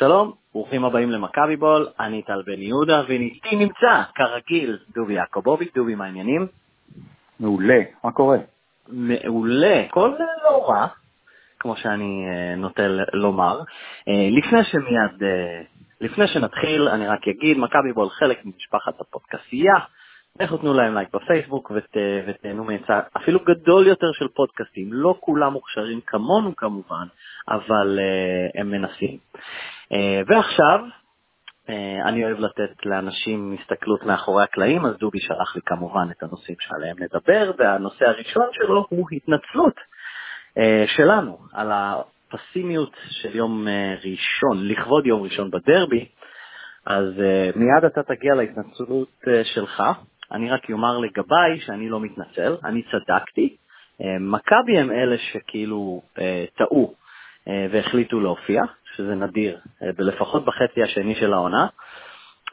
שלום, 0.00 0.32
ברוכים 0.52 0.84
הבאים 0.84 1.10
למכבי 1.10 1.56
בול, 1.56 1.86
אני 2.00 2.22
טל 2.22 2.42
בן 2.46 2.62
יהודה, 2.62 3.02
ואיתי 3.08 3.56
נמצא, 3.56 4.02
כרגיל, 4.14 4.78
דובי 4.94 5.14
יעקובוביץ', 5.14 5.70
דובי, 5.74 5.94
מה 5.94 6.04
העניינים? 6.04 6.46
מעולה, 7.40 7.80
מה 8.04 8.12
קורה? 8.12 8.38
מעולה, 8.88 9.80
הכל 9.80 10.12
לא 10.44 10.68
רע, 10.68 10.86
כמו 11.58 11.76
שאני 11.76 12.26
uh, 12.26 12.58
נוטה 12.58 12.82
לומר. 13.12 13.60
Uh, 13.60 14.38
לפני 14.38 14.64
שמיד, 14.64 15.22
uh, 15.22 15.66
לפני 16.00 16.28
שנתחיל, 16.28 16.88
אני 16.88 17.06
רק 17.06 17.28
אגיד, 17.28 17.58
מכבי 17.58 17.92
בול 17.92 18.08
חלק 18.10 18.44
ממשפחת 18.44 19.00
הפודקסייה, 19.00 19.74
לכו 20.40 20.56
תנו 20.56 20.74
להם 20.74 20.94
לייק 20.94 21.08
בפייסבוק 21.14 21.72
ות, 21.74 21.96
ותהנו 22.26 22.64
מהיצע 22.64 23.00
אפילו 23.16 23.40
גדול 23.40 23.86
יותר 23.86 24.12
של 24.12 24.28
פודקאסטים. 24.28 24.92
לא 24.92 25.14
כולם 25.20 25.52
מוכשרים 25.52 26.00
כמונו 26.06 26.56
כמובן, 26.56 27.06
אבל 27.48 27.98
uh, 27.98 28.60
הם 28.60 28.70
מנסים. 28.70 29.18
Uh, 29.92 29.96
ועכשיו, 30.26 30.80
uh, 31.66 31.70
אני 32.08 32.24
אוהב 32.24 32.38
לתת 32.38 32.86
לאנשים 32.86 33.56
הסתכלות 33.60 34.02
מאחורי 34.02 34.42
הקלעים, 34.42 34.86
אז 34.86 34.96
דובי 34.96 35.20
שלח 35.20 35.56
לי 35.56 35.62
כמובן 35.66 36.08
את 36.10 36.22
הנושאים 36.22 36.56
שעליהם 36.60 36.96
נדבר, 36.98 37.50
והנושא 37.58 38.04
הראשון 38.04 38.46
שלו 38.52 38.86
הוא 38.88 39.06
התנצלות 39.12 39.76
uh, 39.76 40.60
שלנו 40.96 41.38
על 41.52 41.72
הפסימיות 41.72 42.96
של 43.10 43.36
יום 43.36 43.66
ראשון, 44.04 44.68
לכבוד 44.68 45.06
יום 45.06 45.22
ראשון 45.22 45.50
בדרבי. 45.50 46.08
אז 46.86 47.04
מיד 47.56 47.84
אתה 47.86 48.02
תגיע 48.02 48.34
להתנצלות 48.34 49.08
שלך. 49.54 49.82
אני 50.32 50.50
רק 50.50 50.70
אומר 50.70 50.98
לגביי 50.98 51.60
שאני 51.60 51.88
לא 51.88 52.00
מתנצל, 52.00 52.56
אני 52.64 52.82
צדקתי. 52.82 53.56
מכבי 54.20 54.78
הם 54.78 54.90
אלה 54.90 55.16
שכאילו 55.18 56.02
טעו 56.56 56.94
והחליטו 57.46 58.20
להופיע, 58.20 58.62
שזה 59.00 59.14
נדיר, 59.14 59.58
לפחות 59.98 60.44
בחצי 60.44 60.82
השני 60.82 61.14
של 61.14 61.32
העונה. 61.32 61.66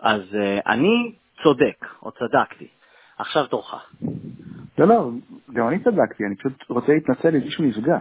אז 0.02 0.22
אני 0.67 1.12
צודק, 1.44 1.86
או 2.04 2.12
צדקתי. 2.12 2.67
עכשיו 3.17 3.48
תורך. 3.48 3.73
לא, 4.78 4.88
לא, 4.88 5.09
גם 5.54 5.67
אני 5.67 5.80
צדקתי, 5.80 6.23
אני 6.26 6.36
פשוט 6.36 6.54
רוצה 6.70 6.94
להתנצל 6.94 7.36
אם 7.36 7.42
מישהו 7.42 7.64
נפגע. 7.64 7.98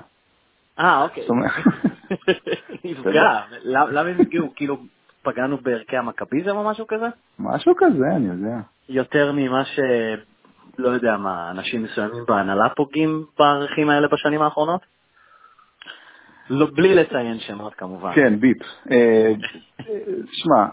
אה, 0.78 1.02
אוקיי. 1.02 1.24
נפגע, 2.84 3.40
למה 3.64 4.00
הם 4.00 4.20
נפגעו? 4.20 4.52
כאילו 4.56 4.76
פגענו 5.22 5.56
בערכי 5.56 5.96
המכביזם 5.96 6.56
או 6.56 6.64
משהו 6.64 6.86
כזה? 6.86 7.06
משהו 7.38 7.74
כזה, 7.76 8.06
אני 8.16 8.28
יודע. 8.28 8.56
יותר 8.88 9.32
ממה 9.32 9.64
ש... 9.64 9.80
לא 10.78 10.88
יודע 10.88 11.16
מה, 11.16 11.50
אנשים 11.50 11.82
מסוימים 11.82 12.24
בהנהלה 12.28 12.68
פוגעים 12.76 13.24
בערכים 13.38 13.90
האלה 13.90 14.08
בשנים 14.08 14.42
האחרונות? 14.42 14.80
לא, 16.50 16.66
בלי 16.74 16.94
לציין 16.94 17.38
שמות 17.38 17.74
כמובן. 17.74 18.14
כן, 18.14 18.40
ביפ. 18.40 18.56
שמע, 20.32 20.66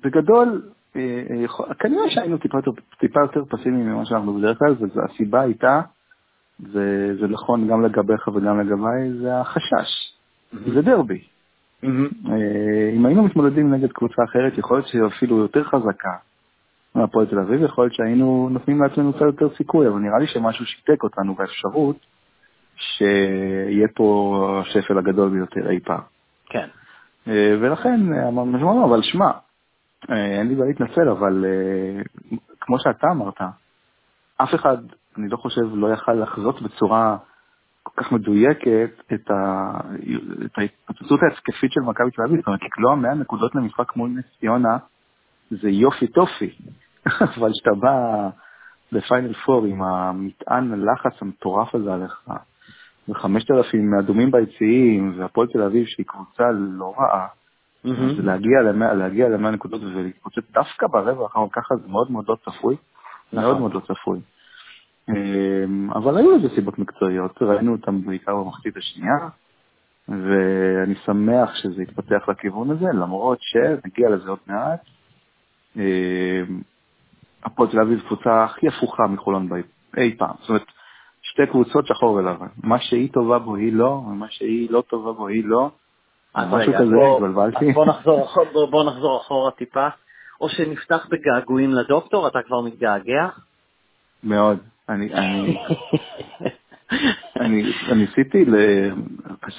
בגדול, 0.00 0.62
כנראה 1.78 2.10
שהיינו 2.10 2.38
טיפה 2.98 3.20
יותר 3.20 3.44
פסימיים 3.48 3.86
ממה 3.86 4.06
שאנחנו 4.06 4.34
בדרך 4.34 4.58
כלל, 4.58 4.74
והסיבה 4.94 5.40
הייתה, 5.40 5.80
זה 6.60 7.26
נכון 7.30 7.68
גם 7.68 7.82
לגביך 7.82 8.28
וגם 8.28 8.60
לגביי, 8.60 9.12
זה 9.22 9.40
החשש. 9.40 10.16
זה 10.74 10.82
דרבי. 10.82 11.24
אם 11.82 13.06
היינו 13.06 13.22
מתמודדים 13.22 13.74
נגד 13.74 13.92
קבוצה 13.92 14.24
אחרת, 14.24 14.58
יכול 14.58 14.76
להיות 14.76 14.88
שהיא 14.88 15.02
אפילו 15.06 15.38
יותר 15.38 15.64
חזקה 15.64 16.16
מהפועל 16.94 17.26
תל 17.26 17.38
אביב, 17.38 17.62
יכול 17.62 17.84
להיות 17.84 17.94
שהיינו 17.94 18.48
נותנים 18.52 18.82
לעצמנו 18.82 19.12
קצת 19.12 19.22
יותר 19.22 19.48
סיכוי, 19.56 19.88
אבל 19.88 19.98
נראה 19.98 20.18
לי 20.18 20.26
שמשהו 20.26 20.66
שיתק 20.66 21.02
אותנו 21.02 21.34
באפשרות 21.34 21.96
שיהיה 22.82 23.88
פה 23.94 24.60
השפל 24.60 24.98
הגדול 24.98 25.30
ביותר 25.30 25.70
אי 25.70 25.80
פעם. 25.80 26.00
כן. 26.46 26.68
ולכן 27.60 28.00
אמרנו, 28.28 28.84
אבל 28.84 29.02
שמע, 29.02 29.30
אין 30.08 30.48
לי 30.48 30.54
בעיה 30.54 30.68
להתנצל, 30.68 31.08
אבל 31.08 31.44
כמו 32.60 32.78
שאתה 32.78 33.06
אמרת, 33.10 33.40
אף 34.36 34.54
אחד, 34.54 34.76
אני 35.18 35.28
לא 35.28 35.36
חושב, 35.36 35.62
לא 35.74 35.92
יכל 35.92 36.12
לחזות 36.12 36.62
בצורה 36.62 37.16
כל 37.82 38.02
כך 38.02 38.12
מדויקת 38.12 38.90
את 39.12 39.30
ההתפוצצות 40.56 41.20
ההתקפית 41.22 41.72
של 41.72 41.80
מכבי 41.80 42.10
תל 42.10 42.22
אביב, 42.22 42.36
זאת 42.36 42.46
אומרת, 42.46 42.62
לקלוע 42.62 42.94
100 42.94 43.14
נקודות 43.14 43.54
למשחק 43.54 43.96
מול 43.96 44.10
נס 44.10 44.24
ציונה 44.40 44.76
זה 45.50 45.68
יופי 45.70 46.06
טופי, 46.06 46.50
אבל 47.36 47.50
כשאתה 47.52 47.70
בא 47.80 48.28
לפיינל 48.92 49.32
פור 49.32 49.64
עם 49.64 49.82
המטען 49.82 50.72
הלחץ 50.72 51.22
המטורף 51.22 51.74
הזה 51.74 51.94
עליך, 51.94 52.28
וחמשת 53.08 53.50
אלפים 53.50 53.94
אדומים 53.94 54.30
ביציעים, 54.30 55.14
והפועל 55.18 55.48
תל 55.52 55.62
אביב 55.62 55.86
שהיא 55.86 56.06
קבוצה 56.06 56.44
לא 56.52 56.94
רעה, 56.98 57.26
אז 57.84 58.24
להגיע 58.24 58.62
למאה, 58.62 58.94
להגיע 58.94 59.28
למאה 59.28 59.50
נקודות 59.50 59.82
ולהתפוצץ 59.82 60.42
דווקא 60.52 60.86
ברבע 60.86 61.22
האחרון 61.22 61.48
ככה 61.52 61.76
זה 61.76 61.88
מאוד 61.88 62.10
מאוד 62.10 62.24
לא 62.28 62.36
צפוי, 62.44 62.76
מאוד 63.32 63.60
מאוד 63.60 63.74
לא 63.74 63.80
צפוי. 63.80 64.20
אבל 65.94 66.16
היו 66.16 66.36
לזה 66.36 66.54
סיבות 66.54 66.78
מקצועיות, 66.78 67.42
ראינו 67.42 67.72
אותם 67.72 68.02
בעיקר 68.02 68.36
במחצית 68.36 68.76
השנייה, 68.76 69.28
ואני 70.08 70.94
שמח 70.94 71.54
שזה 71.54 71.82
יתפתח 71.82 72.28
לכיוון 72.28 72.70
הזה, 72.70 72.86
למרות 72.94 73.38
שנגיע 73.40 74.10
לזה 74.10 74.30
עוד 74.30 74.38
מעט. 74.46 74.80
הפועל 77.44 77.70
תל 77.70 77.80
אביב 77.80 78.00
קבוצה 78.00 78.44
הכי 78.44 78.68
הפוכה 78.68 79.06
מחולון 79.06 79.48
אי 79.96 80.16
פעם, 80.18 80.34
זאת 80.40 80.48
אומרת, 80.48 80.66
שתי 81.32 81.46
קבוצות 81.46 81.86
שחור 81.86 82.12
ולבן, 82.12 82.46
מה 82.62 82.80
שהיא 82.80 83.12
טובה 83.12 83.38
בו 83.38 83.56
היא 83.56 83.72
לא, 83.72 84.02
ומה 84.06 84.26
שהיא 84.30 84.70
לא 84.70 84.82
טובה 84.88 85.12
בו 85.12 85.28
היא 85.28 85.44
לא. 85.44 85.70
משהו 86.36 86.72
כזה, 86.74 86.94
התבלבלתי. 87.14 87.72
בוא 87.72 87.86
נחזור, 87.86 88.28
בוא 88.70 88.84
נחזור 88.84 89.20
אחורה 89.20 89.50
טיפה, 89.50 89.88
או 90.40 90.48
שנפתח 90.48 91.06
בגעגועים 91.10 91.70
לדוקטור, 91.70 92.28
אתה 92.28 92.38
כבר 92.42 92.60
מתגעגע? 92.60 93.28
מאוד. 94.24 94.58
אני, 94.88 95.14
אני, 95.14 95.56
אני, 97.40 97.62
ניסיתי 97.94 98.44
ל... 98.44 98.56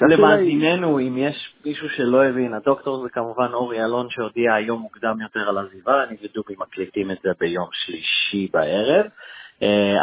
למאזיננו, 0.01 1.00
אם 1.00 1.17
יש 1.17 1.55
מישהו 1.66 1.90
שלא 1.90 2.25
הבין, 2.25 2.53
הדוקטור 2.53 3.03
זה 3.03 3.09
כמובן 3.09 3.53
אורי 3.53 3.84
אלון 3.84 4.07
שהודיע 4.09 4.53
היום 4.53 4.81
מוקדם 4.81 5.22
יותר 5.22 5.50
על 5.50 5.57
עזיבה, 5.57 6.03
אני 6.03 6.17
ודובי 6.23 6.53
מקליטים 6.59 7.11
את 7.11 7.17
זה 7.23 7.29
ביום 7.40 7.67
שלישי 7.72 8.47
בערב, 8.53 9.05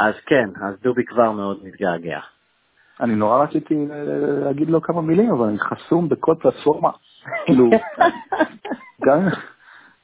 אז 0.07 0.15
כן, 0.27 0.49
אז 0.63 0.75
דובי 0.83 1.05
כבר 1.05 1.31
מאוד 1.31 1.59
מתגעגע. 1.65 2.21
אני 3.01 3.15
נורא 3.15 3.45
רציתי 3.45 3.75
להגיד 4.45 4.71
לו 4.71 4.83
כמה 4.83 5.03
מילים, 5.03 5.31
אבל 5.31 5.47
אני 5.49 5.59
חסום 5.59 6.09
בכל 6.09 6.35
פלטפורמה. 6.41 6.91
כאילו, 7.47 7.71
גם... 9.07 9.29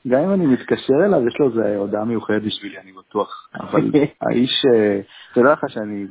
גם 0.08 0.20
אם 0.20 0.32
אני 0.32 0.46
מתקשר 0.46 0.94
אליו, 1.04 1.28
יש 1.28 1.34
לו 1.40 1.48
איזו 1.48 1.62
הודעה 1.76 2.04
מיוחדת 2.04 2.42
בשבילי, 2.42 2.78
אני 2.78 2.92
בטוח. 2.92 3.48
אבל 3.54 3.90
האיש, 4.22 4.64
תדע 5.34 5.52
לך 5.52 5.60
שאני, 5.68 6.06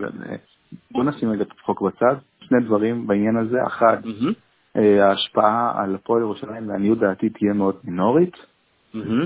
בוא 0.92 1.04
נשים 1.04 1.32
רגע 1.32 1.44
את 1.44 1.52
הצחוק 1.52 1.82
בצד, 1.82 2.16
שני 2.42 2.60
דברים 2.66 3.08
בעניין 3.08 3.38
הזה. 3.38 3.58
אחד, 3.68 3.98
ההשפעה 4.76 5.84
על 5.84 5.96
הפועל 5.96 6.22
ירושלים, 6.22 6.70
לעניות 6.70 7.00
דעתי, 7.00 7.30
תהיה 7.30 7.54
מאוד 7.54 7.76
מינורית. 7.84 8.38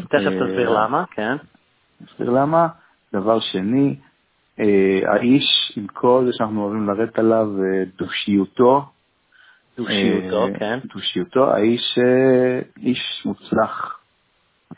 תכף 0.10 0.32
תסביר 0.44 0.70
למה, 0.70 1.04
כן. 1.12 1.36
תסביר 2.06 2.30
למה. 2.30 2.68
דבר 3.14 3.40
שני, 3.40 3.96
האיש, 5.06 5.74
עם 5.78 5.88
כל 5.88 6.24
זה 6.26 6.32
שאנחנו 6.34 6.64
אוהבים 6.64 6.88
לרדת 6.88 7.20
עליו, 7.20 7.48
דושיותו, 7.98 8.86
דושיותו, 9.78 10.48
כן. 10.60 10.80
דושיותו, 10.94 11.54
האיש 11.54 11.98
איש 12.78 13.22
מוצלח. 13.26 14.00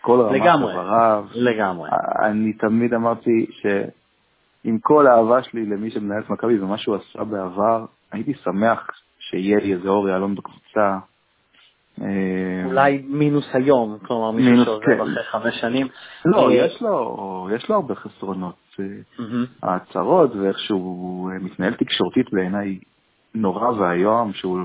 כל 0.01 0.21
רמת 0.21 0.41
חבריו. 0.41 1.25
לגמרי. 1.33 1.89
אני 2.23 2.53
תמיד 2.53 2.93
אמרתי 2.93 3.45
שעם 3.51 4.77
כל 4.81 5.07
האהבה 5.07 5.43
שלי 5.43 5.65
למי 5.65 5.91
שמנהל 5.91 6.21
את 6.21 6.29
מכבי 6.29 6.59
ומה 6.59 6.77
שהוא 6.77 6.95
עשה 6.95 7.23
בעבר, 7.23 7.85
הייתי 8.11 8.33
שמח 8.33 8.87
שיהיה 9.19 9.57
לי 9.59 9.73
איזה 9.73 9.89
אור 9.89 10.09
יהלום 10.09 10.35
בקבוצה. 10.35 10.97
אולי 12.65 13.03
מינוס 13.07 13.45
היום, 13.53 13.97
כלומר 14.07 14.31
מישהו 14.31 14.65
שעוזב 14.65 14.85
כן. 14.85 15.01
אחרי 15.01 15.23
חמש 15.23 15.61
שנים. 15.61 15.87
לא, 16.25 16.51
יש 16.51 16.81
לו, 16.81 17.49
יש 17.55 17.69
לו 17.69 17.75
הרבה 17.75 17.95
חסרונות. 17.95 18.55
ההצהרות 19.63 20.35
ואיך 20.35 20.59
שהוא 20.59 21.31
מתנהל 21.41 21.73
תקשורתית 21.73 22.33
בעיניי 22.33 22.79
נורא 23.35 23.69
ואיום, 23.69 24.33
שהוא 24.33 24.59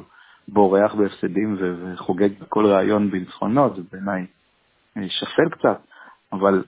בורח 0.49 0.95
בהפסדים 0.95 1.57
וחוגג 1.61 2.29
בכל 2.41 2.67
ראיון 2.67 3.11
בניצחונות, 3.11 3.77
זה 3.77 3.83
בעיניי 3.93 4.27
שפל 5.09 5.49
קצת, 5.51 5.81
אבל 6.33 6.65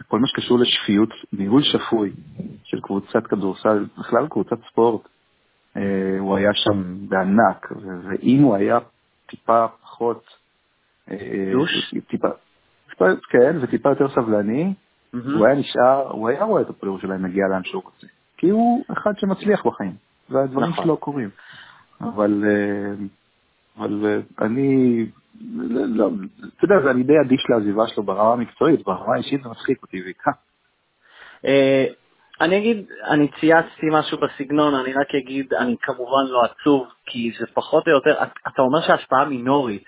בכל 0.00 0.18
מה 0.18 0.26
שקשור 0.26 0.58
לשפיות, 0.58 1.10
ניהול 1.32 1.62
שפוי 1.62 2.12
של 2.64 2.80
קבוצת 2.80 3.26
כדורסל, 3.26 3.86
בכלל 3.98 4.28
קבוצת 4.28 4.56
ספורט, 4.70 5.08
הוא 6.18 6.36
היה 6.36 6.50
שם 6.54 7.08
בענק, 7.08 7.72
ואם 8.02 8.42
הוא 8.42 8.54
היה 8.54 8.78
טיפה 9.26 9.66
פחות... 9.82 10.24
דוש? 11.52 11.94
טיפה, 12.08 12.28
כן, 13.30 13.56
וטיפה 13.60 13.88
יותר 13.88 14.08
סבלני, 14.08 14.74
הוא 15.12 15.46
היה 15.46 15.54
נשאר, 15.54 16.10
הוא 16.10 16.28
היה 16.28 16.44
רואה 16.44 16.62
את 16.62 16.70
הפועל 16.70 16.92
ירושלים 16.92 17.22
מגיע 17.22 17.48
לאן 17.48 17.64
שהוא 17.64 17.82
רוצה. 17.84 18.06
כי 18.36 18.50
הוא 18.50 18.84
אחד 18.92 19.12
שמצליח 19.18 19.66
בחיים, 19.66 19.94
והדברים 20.30 20.72
שלו 20.72 20.96
קורים. 20.96 21.30
אבל, 22.00 22.44
אבל 23.78 24.22
אני, 24.40 25.06
לא, 25.70 26.10
אתה 26.58 26.64
יודע, 26.64 26.90
אני 26.90 27.02
די 27.02 27.12
אדיש 27.26 27.46
לעזיבה 27.48 27.86
שלו 27.86 28.02
ברמה 28.02 28.32
המקצועית, 28.32 28.84
ברמה 28.84 29.14
האישית 29.14 29.42
זה 29.42 29.48
מצחיק 29.48 29.82
אותי 29.82 30.02
בעיקר. 30.02 30.30
אני 32.40 32.58
אגיד, 32.58 32.86
אני 33.04 33.28
צייצתי 33.40 33.86
משהו 33.90 34.18
בסגנון, 34.18 34.74
אני 34.74 34.92
רק 34.92 35.14
אגיד, 35.14 35.54
אני 35.54 35.76
כמובן 35.82 36.26
לא 36.28 36.42
עצוב, 36.44 36.88
כי 37.06 37.32
זה 37.38 37.46
פחות 37.54 37.86
או 37.86 37.92
יותר, 37.92 38.22
אתה 38.48 38.62
אומר 38.62 38.80
שההשפעה 38.86 39.24
מינורית, 39.24 39.84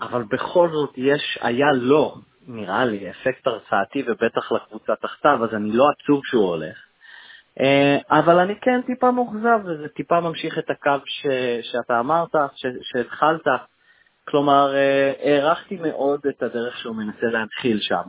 אבל 0.00 0.22
בכל 0.22 0.68
זאת 0.72 0.92
יש, 0.96 1.38
היה 1.40 1.72
לו, 1.72 2.14
נראה 2.48 2.84
לי, 2.84 3.10
אפקט 3.10 3.46
הרצאתי 3.46 4.02
ובטח 4.06 4.52
לקבוצה 4.52 4.92
תחתיו, 4.96 5.44
אז 5.44 5.54
אני 5.54 5.70
לא 5.72 5.84
עצוב 5.90 6.20
שהוא 6.24 6.48
הולך. 6.48 6.76
אה, 7.60 7.98
אבל 8.10 8.38
אני 8.38 8.54
כן 8.60 8.80
טיפה 8.86 9.10
מאוכזב, 9.10 9.58
וזה 9.64 9.88
טיפה 9.88 10.20
ממשיך 10.20 10.58
את 10.58 10.70
הקו 10.70 11.06
ש, 11.06 11.26
שאתה 11.62 12.00
אמרת, 12.00 12.34
שהתחלת. 12.82 13.46
כלומר, 14.28 14.74
אה, 14.74 15.12
הערכתי 15.22 15.76
מאוד 15.76 16.20
את 16.28 16.42
הדרך 16.42 16.78
שהוא 16.78 16.96
מנסה 16.96 17.26
להתחיל 17.26 17.78
שם. 17.80 18.02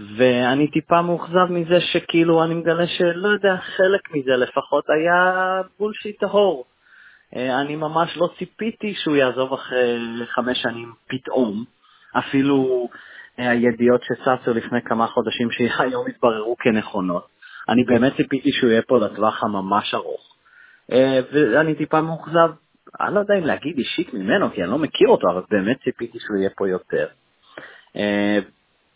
ואני 0.00 0.70
טיפה 0.70 1.02
מאוכזב 1.02 1.46
מזה 1.50 1.80
שכאילו 1.80 2.44
אני 2.44 2.54
מגלה 2.54 2.86
שלא 2.86 3.28
יודע, 3.28 3.56
חלק 3.56 4.14
מזה 4.14 4.36
לפחות 4.36 4.84
היה 4.90 5.60
בולשיט 5.78 6.20
טהור. 6.20 6.64
אה, 7.36 7.60
אני 7.60 7.76
ממש 7.76 8.16
לא 8.16 8.28
ציפיתי 8.38 8.94
שהוא 8.94 9.16
יעזוב 9.16 9.52
אחרי 9.52 9.98
חמש 10.26 10.62
שנים 10.62 10.92
פתאום. 11.08 11.64
אפילו 12.18 12.88
הידיעות 13.36 14.00
שצצו 14.02 14.54
לפני 14.54 14.82
כמה 14.82 15.06
חודשים 15.06 15.48
שהיום 15.50 16.06
התבררו 16.08 16.56
כנכונות. 16.56 17.26
אני 17.68 17.84
באמת 17.84 18.16
ציפיתי 18.16 18.52
שהוא 18.52 18.70
יהיה 18.70 18.82
פה 18.82 18.98
לטווח 18.98 19.44
הממש 19.44 19.94
ארוך. 19.94 20.36
אה, 20.92 21.20
ואני 21.32 21.74
טיפה 21.74 22.00
מאוכזב, 22.00 22.50
אני 23.00 23.14
לא 23.14 23.20
יודע 23.20 23.34
אם 23.38 23.44
להגיד 23.44 23.78
אישית 23.78 24.14
ממנו, 24.14 24.50
כי 24.52 24.62
אני 24.62 24.70
לא 24.70 24.78
מכיר 24.78 25.08
אותו, 25.08 25.30
אבל 25.30 25.42
באמת 25.50 25.76
ציפיתי 25.84 26.18
שהוא 26.20 26.36
יהיה 26.36 26.50
פה 26.56 26.68
יותר. 26.68 27.06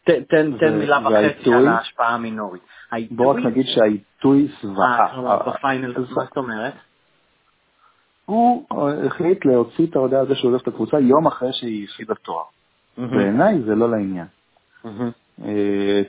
אה, 0.08 0.24
תן, 0.58 0.78
מילה 0.78 0.98
וחצי 0.98 1.54
על 1.54 1.68
ההשפעה 1.68 2.14
המינורית. 2.14 2.62
בוא 3.10 3.32
רק 3.32 3.44
נגיד 3.44 3.66
שהעיתוי 3.66 4.48
זוועה. 4.62 5.06
אה, 5.06 5.36
בפיינל, 5.52 5.94
מה 5.98 6.24
זאת 6.24 6.36
אומרת? 6.36 6.74
הוא 8.24 8.66
החליט 9.06 9.44
להוציא 9.44 9.86
את 9.86 9.96
ההודעה 9.96 10.20
הזו 10.20 10.34
שהוא 10.36 10.52
עוזב 10.52 10.62
את 10.62 10.68
הקבוצה 10.68 11.00
יום 11.00 11.26
אחרי 11.26 11.52
שהיא 11.52 11.84
הפסידה 11.84 12.14
תואר. 12.14 12.44
בעיניי 12.98 13.62
זה 13.62 13.74
לא 13.74 13.90
לעניין. 13.90 14.26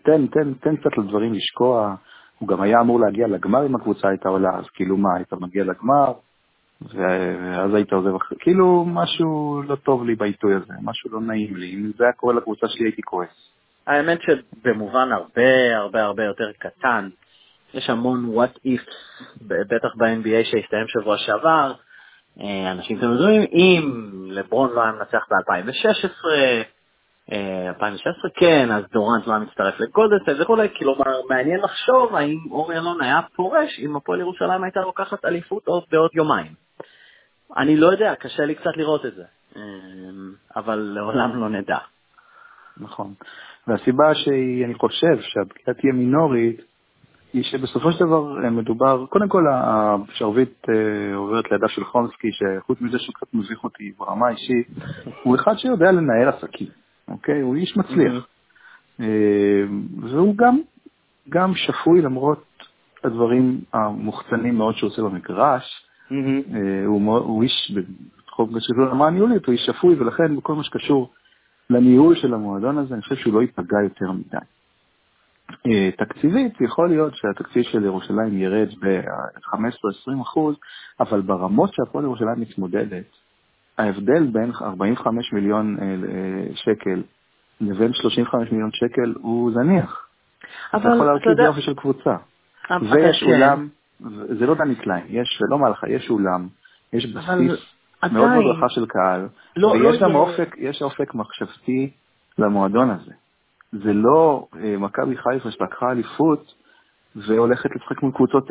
תן, 0.04 0.28
תן, 0.28 0.54
תן 0.54 0.76
קצת 0.76 0.98
לדברים 0.98 1.34
לשקוע. 1.34 1.96
הוא 2.40 2.50
גם 2.50 2.62
היה 2.62 2.82
אמור 2.82 3.00
להגיע 3.00 3.28
לגמר 3.28 3.66
אם 3.66 3.76
הקבוצה 3.76 4.10
הייתה 4.10 4.30
עולה, 4.30 4.50
אז 4.58 4.70
כאילו 4.74 4.98
מה, 4.98 5.10
היית 5.16 5.34
מגיע 5.34 5.64
לגמר, 5.64 6.14
ואז 6.82 7.74
היית 7.74 7.94
עוזב 7.94 8.16
אחרי, 8.16 8.38
כאילו 8.42 8.86
משהו 8.88 9.62
לא 9.68 9.76
טוב 9.76 10.04
לי 10.04 10.16
בעיתוי 10.16 10.56
הזה, 10.56 10.74
משהו 10.84 11.12
לא 11.12 11.22
נעים 11.22 11.56
לי, 11.56 11.74
אם 11.74 11.92
זה 11.98 12.04
היה 12.04 12.14
קורה 12.14 12.34
לקבוצה 12.34 12.68
שלי 12.68 12.86
הייתי 12.86 13.02
כועס. 13.02 13.57
האמת 13.88 14.20
שבמובן 14.22 15.12
הרבה 15.12 15.78
הרבה 15.78 16.04
הרבה 16.04 16.24
יותר 16.24 16.52
קטן, 16.60 17.10
יש 17.74 17.90
המון 17.90 18.36
what 18.36 18.58
if, 18.68 18.92
בטח 19.48 19.96
ב-NBA 19.98 20.44
שהסתיים 20.44 20.88
שבוע 20.88 21.18
שעבר, 21.18 21.74
אה, 22.42 22.72
אנשים 22.72 22.98
אתם 22.98 23.12
יודעים, 23.12 23.42
אם 23.42 23.92
לברון 24.30 24.74
לא 24.74 24.82
היה 24.82 24.92
מנצח 24.92 25.26
ב-2016, 25.32 26.28
2016 27.68 28.32
כן, 28.36 28.72
אז 28.72 28.84
דורנט 28.94 29.28
לא 29.28 29.34
היה 29.34 29.42
מצטרף 29.42 29.80
לגולדסטייל 29.80 30.42
וכולי, 30.42 30.68
כלומר 30.78 31.22
מעניין 31.30 31.60
לחשוב 31.60 32.16
האם 32.16 32.38
אורי 32.52 32.78
אלון 32.78 33.02
היה 33.02 33.20
פורש 33.36 33.80
אם 33.80 33.96
הפועל 33.96 34.20
ירושלים 34.20 34.64
הייתה 34.64 34.80
לוקחת 34.80 35.26
אליפות 35.26 35.68
עוד 35.68 35.84
בעוד 35.92 36.10
יומיים. 36.14 36.52
אני 37.58 37.78
לא 37.78 37.88
יודע, 37.88 38.16
קשה 38.16 38.46
לי 38.46 38.56
קצת 38.56 38.78
לראות 38.78 39.06
את 39.06 39.16
זה, 39.16 39.24
אמ, 39.56 39.62
אבל 40.56 40.76
לעולם 40.76 41.42
לא 41.42 41.50
נדע. 41.50 41.78
נכון. 42.80 43.14
והסיבה 43.68 44.16
שאני 44.16 44.74
חושב 44.74 45.22
שהפגיעה 45.22 45.74
תהיה 45.74 45.94
מינורית, 45.94 46.62
היא 47.34 47.44
שבסופו 47.44 47.92
של 47.92 48.06
דבר 48.06 48.44
אה, 48.44 48.50
מדובר, 48.50 49.06
קודם 49.10 49.28
כל 49.28 49.44
השרביט 49.52 50.70
אה, 50.70 51.16
עוברת 51.16 51.52
לידיו 51.52 51.70
של 51.70 51.84
חומסקי, 51.84 52.28
שחוץ 52.32 52.82
מזה 52.82 53.00
שהוא 53.00 53.14
קצת 53.16 53.28
מביך 53.34 53.64
אותי 53.64 53.92
ברמה 53.98 54.28
האישית, 54.28 54.68
הוא 55.24 55.36
אחד 55.36 55.58
שיודע 55.58 55.92
לנהל 55.92 56.30
עסקים. 56.30 56.68
אוקיי? 57.08 57.42
הוא 57.42 57.56
איש 57.56 57.78
מצליח. 57.78 58.14
Mm-hmm. 58.14 59.04
אה, 59.04 59.64
והוא 60.02 60.36
גם, 60.38 60.60
גם 61.30 61.56
שפוי 61.56 62.02
למרות 62.02 62.44
הדברים 63.04 63.62
המוחצנים 63.74 64.58
מאוד 64.58 64.76
שהוא 64.76 64.90
עושה 64.90 65.02
במגרש. 65.02 65.64
Mm-hmm. 66.10 66.56
הוא, 66.86 67.44
איש, 67.44 67.72
בתחום 67.76 68.60
שקשור 68.60 68.86
למה 68.86 69.08
הוא 69.08 69.30
איש 69.52 69.62
שפוי, 69.66 69.96
ולכן 69.96 70.36
בכל 70.36 70.56
מה 70.56 70.64
שקשור 70.64 71.10
לניהול 71.70 72.16
של 72.16 72.34
המועדון 72.34 72.78
הזה, 72.78 72.94
אני 72.94 73.02
חושב 73.02 73.16
שהוא 73.16 73.34
לא 73.34 73.42
ייפגע 73.42 73.78
יותר 73.84 74.12
מדי. 74.12 74.38
אה, 75.68 75.90
תקציבית, 75.98 76.62
יכול 76.62 76.90
להיות 76.90 77.16
שהתקציב 77.16 77.64
של 77.64 77.86
ירושלים 77.86 78.38
ירד 78.38 78.68
ב-15-20 78.80 80.22
אחוז, 80.22 80.56
אבל 81.00 81.22
ברמות 81.22 81.74
שהפועל 81.74 82.04
ירושלים 82.04 82.42
מתמודדת, 82.42 83.06
ההבדל 83.78 84.28
בין 84.32 84.52
45 84.62 85.34
מיליון 85.34 85.78
אה, 85.80 85.86
אה, 85.86 86.56
שקל 86.56 87.04
לבין 87.62 87.94
35 87.94 88.52
מיליון 88.52 88.70
שקל 88.74 89.14
הוא 89.22 89.52
זניח. 89.52 90.08
אבל 90.74 90.82
אתה 90.82 90.90
יכול 90.96 91.06
להרכיב 91.06 91.40
יופי 91.40 91.62
של 91.62 91.74
קבוצה. 91.74 92.16
ויש 92.92 93.24
אולם, 93.24 93.68
זה 94.40 94.46
לא 94.46 94.56
דני 94.56 94.76
קליין, 94.76 95.06
יש, 95.10 95.42
לא 95.50 95.60
מה 95.60 95.70
לך, 95.70 95.84
יש 95.90 96.10
אולם, 96.10 96.48
יש 96.94 97.06
בסיס 97.06 97.77
מאוד 98.04 98.30
מאוד 98.30 98.46
רחב 98.46 98.68
של 98.70 98.86
קהל, 98.86 99.28
לא, 99.56 99.68
ויש 99.68 100.02
לא 100.02 100.08
גם 100.08 100.16
אופק, 100.16 100.56
יש 100.58 100.82
אופק 100.82 101.16
מחשבתי 101.16 101.92
למועדון 102.38 102.90
הזה. 102.90 103.12
זה 103.72 103.94
לא 103.94 104.48
אה, 104.64 104.78
מכבי 104.78 105.18
חיפה 105.18 105.52
שלקחה 105.52 105.92
אליפות 105.92 106.54
והולכת 107.16 107.70
לשחק 107.76 108.04
מול 108.04 108.12
קבוצות 108.12 108.48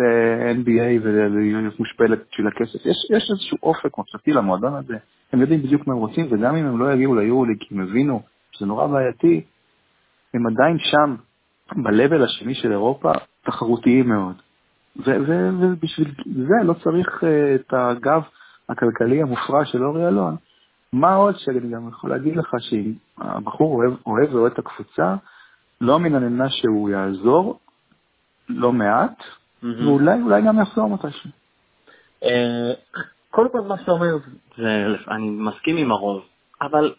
NBA 0.63 1.03
ולהיות 1.03 1.81
מושפלת 1.81 2.19
בשביל 2.31 2.47
הכסף. 2.47 2.87
יש, 2.87 2.97
יש 3.17 3.31
איזשהו 3.31 3.59
אופק 3.63 3.99
מחשבתי 3.99 4.33
למועדון 4.33 4.75
הזה, 4.75 4.97
הם 5.33 5.41
יודעים 5.41 5.63
בדיוק 5.63 5.87
מה 5.87 5.93
הם 5.95 5.99
רוצים, 5.99 6.27
וגם 6.31 6.57
אם 6.57 6.67
הם 6.67 6.79
לא 6.79 6.93
יגיעו 6.93 7.15
ליורוליג 7.15 7.57
כי 7.61 7.75
הם 7.75 7.81
הבינו 7.81 8.23
שזה 8.53 8.67
נורא 8.67 8.87
בעייתי, 8.87 9.45
הם 10.35 10.47
עדיין 10.47 10.79
שם, 10.79 11.17
ב-level 11.83 12.25
השני 12.25 12.55
של 12.55 12.73
אירופה, 12.73 13.13
תחרותיים 13.45 14.09
מאוד. 14.09 14.35
ובשביל 14.97 16.15
זה 16.27 16.65
לא 16.65 16.75
צריך 16.75 17.09
uh, 17.23 17.27
את 17.55 17.73
הגב 17.73 18.23
הכלכלי 18.69 19.23
המופרע 19.23 19.65
של 19.65 19.85
אורי 19.85 20.09
אלון. 20.09 20.37
מה 20.93 21.15
עוד 21.15 21.39
שאני 21.39 21.71
גם 21.71 21.89
יכול 21.89 22.11
להגיד 22.11 22.37
לך 22.37 22.55
שאם 22.59 22.93
הבחור 23.19 23.75
אוהב, 23.75 23.93
אוהב 24.07 24.35
ואוהב 24.35 24.53
את 24.53 24.59
הקבוצה, 24.59 25.15
לא 25.81 25.99
מן 25.99 26.15
הנמנע 26.15 26.49
שהוא 26.49 26.91
יעזור 26.91 27.59
לא 28.49 28.73
מעט, 28.73 29.19
mm-hmm. 29.21 29.67
ואולי 29.85 30.23
אולי 30.23 30.43
גם 30.43 30.61
יחזור 30.61 30.89
מתישהו. 30.89 31.31
אה, 32.23 32.73
קודם 33.31 33.49
כל 33.53 33.61
מה 33.61 33.79
שאתה 33.79 33.93
אומר, 33.93 34.17
אני 35.11 35.31
מסכים 35.31 35.77
עם 35.77 35.93
הרוב, 35.93 36.23
אבל 36.63 36.95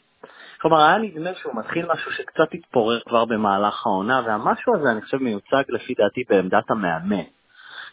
כלומר 0.62 0.82
היה 0.82 0.98
נדמה 0.98 1.30
שהוא 1.36 1.56
מתחיל 1.56 1.86
משהו 1.94 2.12
שקצת 2.12 2.54
התפורר 2.54 3.00
כבר 3.08 3.26
במהלך 3.26 3.86
העונה, 3.86 4.22
והמשהו 4.26 4.76
הזה 4.76 4.92
אני 4.92 5.02
חושב 5.02 5.18
מיוצג 5.18 5.64
לפי 5.70 5.94
דעתי 5.94 6.24
בעמדת 6.30 6.72
המאמן. 6.72 7.24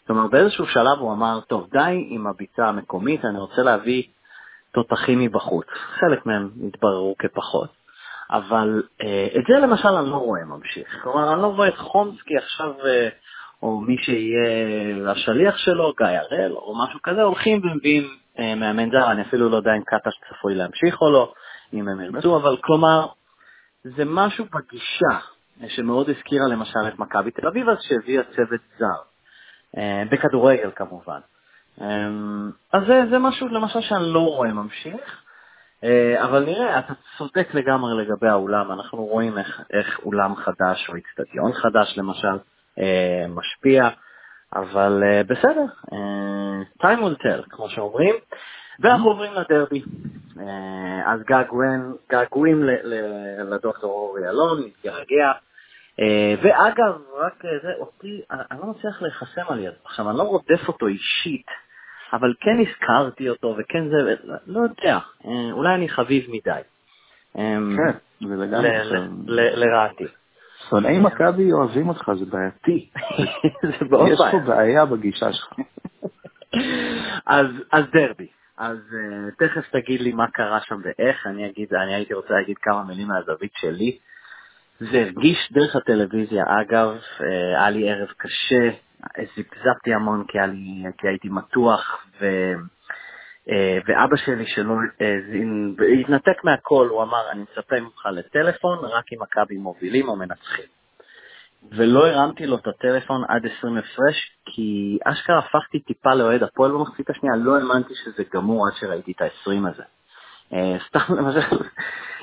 כלומר 0.07 0.27
באיזשהו 0.27 0.67
שלב 0.67 0.99
הוא 0.99 1.13
אמר, 1.13 1.39
טוב 1.47 1.67
די 1.71 2.07
עם 2.09 2.27
הביצה 2.27 2.67
המקומית, 2.67 3.25
אני 3.25 3.39
רוצה 3.39 3.61
להביא 3.61 4.03
תותחים 4.71 5.19
מבחוץ. 5.19 5.65
חלק 5.99 6.25
מהם 6.25 6.49
התבררו 6.67 7.15
כפחות. 7.19 7.69
אבל 8.29 8.83
אה, 9.01 9.27
את 9.39 9.43
זה 9.47 9.59
למשל 9.59 9.87
אני 9.87 10.09
לא 10.09 10.15
רואה 10.15 10.45
ממשיך. 10.45 10.87
כלומר, 11.03 11.33
אני 11.33 11.41
לא 11.41 11.47
רואה 11.47 11.67
את 11.67 11.77
חומסקי 11.77 12.37
עכשיו, 12.37 12.73
אה, 12.85 13.09
או 13.63 13.81
מי 13.81 13.97
שיהיה 13.97 15.11
השליח 15.11 15.57
שלו, 15.57 15.93
גיא 15.97 16.07
הראל, 16.07 16.51
או 16.51 16.75
משהו 16.85 16.99
כזה, 17.03 17.21
הולכים 17.21 17.61
ומביאים 17.63 18.17
אה, 18.39 18.55
מאמן 18.55 18.89
זר, 18.91 19.11
אני 19.11 19.21
אפילו 19.21 19.49
לא 19.49 19.57
יודע 19.57 19.71
אם 19.71 19.81
קטש 19.81 20.13
צפוי 20.29 20.55
להמשיך 20.55 21.01
או 21.01 21.11
לא, 21.11 21.33
אם 21.73 21.87
הם 21.87 22.01
ירצו, 22.01 22.37
אבל 22.37 22.57
כלומר, 22.61 23.07
זה 23.83 24.03
משהו 24.05 24.45
בגישה 24.45 25.19
שמאוד 25.67 26.09
הזכירה 26.09 26.47
למשל 26.47 26.79
את 26.87 26.99
מכבי 26.99 27.31
תל 27.31 27.47
אביב, 27.47 27.69
אז 27.69 27.77
שהביאה 27.81 28.23
צוות 28.23 28.61
זר, 28.79 29.01
בכדורגל 30.11 30.71
כמובן. 30.75 31.19
אז 32.73 32.81
זה, 32.87 33.03
זה 33.09 33.19
משהו 33.19 33.47
למשל 33.47 33.81
שאני 33.81 34.13
לא 34.13 34.19
רואה 34.19 34.53
ממשיך, 34.53 35.21
אבל 36.23 36.45
נראה, 36.45 36.79
אתה 36.79 36.93
צודק 37.17 37.47
לגמרי 37.53 38.05
לגבי 38.05 38.27
האולם, 38.27 38.71
אנחנו 38.71 39.05
רואים 39.05 39.37
איך, 39.37 39.61
איך 39.73 39.99
אולם 40.05 40.35
חדש 40.35 40.89
או 40.89 40.93
אצטדיון 40.97 41.53
חדש 41.53 41.97
למשל 41.97 42.37
משפיע. 43.29 43.89
אבל 44.55 45.03
בסדר, 45.27 45.65
time 46.81 46.99
will 46.99 47.21
tell, 47.23 47.49
כמו 47.49 47.69
שאומרים. 47.69 48.15
ואנחנו 48.79 49.09
עוברים 49.09 49.33
לדרבי. 49.33 49.81
אז 51.05 51.19
געגועים, 52.09 52.63
לדוקטור 53.49 53.91
אורי 53.91 54.29
אלון, 54.29 54.63
מתגעגע. 54.63 55.31
Uh, 55.99 56.03
ואגב, 56.43 57.01
רק 57.17 57.45
uh, 57.45 57.47
זה, 57.63 57.71
אותי, 57.79 58.21
אני, 58.31 58.41
אני 58.51 58.59
לא 58.59 58.65
מצליח 58.67 59.01
להיחסם 59.01 59.41
על 59.47 59.59
ידו. 59.59 59.75
עכשיו, 59.85 60.09
אני 60.09 60.17
לא 60.17 60.23
רודף 60.23 60.67
אותו 60.67 60.87
אישית, 60.87 61.45
אבל 62.13 62.33
כן 62.39 62.57
הזכרתי 62.59 63.29
אותו, 63.29 63.55
וכן 63.57 63.89
זה, 63.89 64.15
לא 64.47 64.59
יודע, 64.59 64.99
אה, 65.25 65.51
אולי 65.51 65.75
אני 65.75 65.89
חביב 65.89 66.23
מדי. 66.29 66.59
כן, 67.77 67.97
זה 68.27 68.35
לגמרי. 68.35 68.69
לרעתי. 69.27 70.05
שונאי 70.69 70.99
מכבי 70.99 71.51
אוהבים 71.51 71.89
אותך, 71.89 72.11
זה 72.19 72.25
בעייתי. 72.25 72.89
זה 73.79 73.85
מאוד 73.89 74.01
בעיה. 74.01 74.13
יש 74.13 74.19
פה 74.31 74.39
בעיה 74.39 74.85
בגישה 74.85 75.33
שלך. 75.33 75.53
אז 77.71 77.85
דרבי. 77.93 78.27
אז 78.57 78.77
תכף 79.39 79.69
תגיד 79.71 80.01
לי 80.01 80.11
מה 80.11 80.27
קרה 80.27 80.59
שם 80.61 80.75
ואיך, 80.83 81.27
אני 81.27 81.93
הייתי 81.93 82.13
רוצה 82.13 82.33
להגיד 82.33 82.57
כמה 82.57 82.83
מילים 82.83 83.07
מהזווית 83.07 83.51
שלי. 83.55 83.97
זה 84.79 84.99
הרגיש 84.99 85.51
דרך 85.51 85.75
הטלוויזיה, 85.75 86.43
אגב, 86.61 86.97
uh, 86.97 87.23
היה 87.23 87.69
לי 87.69 87.89
ערב 87.89 88.07
קשה, 88.17 88.69
זיפזפתי 89.35 89.93
המון 89.93 90.23
כי, 90.27 90.37
לי, 90.37 90.83
כי 90.97 91.07
הייתי 91.07 91.29
מתוח, 91.29 92.05
ו, 92.21 92.25
uh, 93.47 93.51
ואבא 93.87 94.17
שלי 94.17 94.47
שלא, 94.47 94.75
uh, 94.75 95.83
התנתק 96.01 96.43
מהכל, 96.43 96.87
הוא 96.91 97.03
אמר, 97.03 97.31
אני 97.31 97.41
מצפה 97.41 97.79
ממך 97.79 98.05
לטלפון 98.11 98.77
רק 98.77 99.05
אם 99.13 99.21
מכבי 99.21 99.57
מובילים 99.57 100.09
או 100.09 100.15
מנצחים. 100.15 100.65
ולא 101.71 102.07
הרמתי 102.07 102.45
לו 102.45 102.57
את 102.57 102.67
הטלפון 102.67 103.23
עד 103.27 103.45
20 103.57 103.77
הפרש, 103.77 104.31
כי 104.45 104.97
אשכרה 105.05 105.39
הפכתי 105.39 105.79
טיפה 105.79 106.13
לאוהד 106.13 106.43
הפועל 106.43 106.71
במחצית 106.71 107.09
השנייה, 107.09 107.35
לא 107.35 107.57
האמנתי 107.57 107.93
שזה 107.95 108.23
גמור 108.33 108.67
עד 108.67 108.73
שראיתי 108.79 109.11
את 109.11 109.21
ה-20 109.21 109.69
הזה. 109.69 109.83
אה, 110.53 110.77
סתם 110.87 111.15
למשל, 111.17 111.39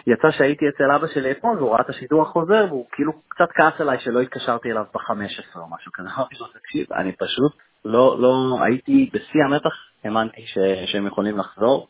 יצא 0.07 0.31
שהייתי 0.31 0.69
אצל 0.69 0.91
אבא 0.91 1.07
שלי 1.07 1.31
אתמול 1.31 1.59
והוא 1.59 1.73
ראה 1.73 1.81
את 1.81 1.89
השידור 1.89 2.23
החוזר 2.23 2.67
והוא 2.69 2.87
כאילו 2.93 3.13
קצת 3.29 3.49
כעס 3.55 3.81
עליי 3.81 3.99
שלא 4.01 4.21
התקשרתי 4.21 4.71
אליו 4.71 4.85
ב-15 4.95 5.59
או 5.59 5.71
משהו 5.71 5.93
כזה. 5.93 6.09
אמרתי 6.17 6.35
לו, 6.41 6.47
תקשיב, 6.47 6.93
אני 6.93 7.13
פשוט 7.13 7.53
לא, 7.85 8.17
לא, 8.21 8.59
הייתי 8.65 9.11
בשיא 9.13 9.45
המתח, 9.45 9.75
האמנתי 10.05 10.45
שהם 10.87 11.07
יכולים 11.07 11.39
לחזור. 11.39 11.89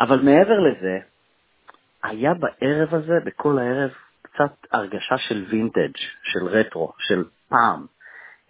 אבל 0.00 0.20
מעבר 0.20 0.58
לזה, 0.60 0.98
היה 2.02 2.34
בערב 2.34 2.94
הזה, 2.94 3.18
בכל 3.24 3.58
הערב, 3.58 3.90
קצת 4.22 4.66
הרגשה 4.72 5.18
של 5.18 5.44
וינטג', 5.48 5.96
של 6.22 6.46
רטרו, 6.46 6.92
של 6.98 7.24
פעם. 7.48 7.86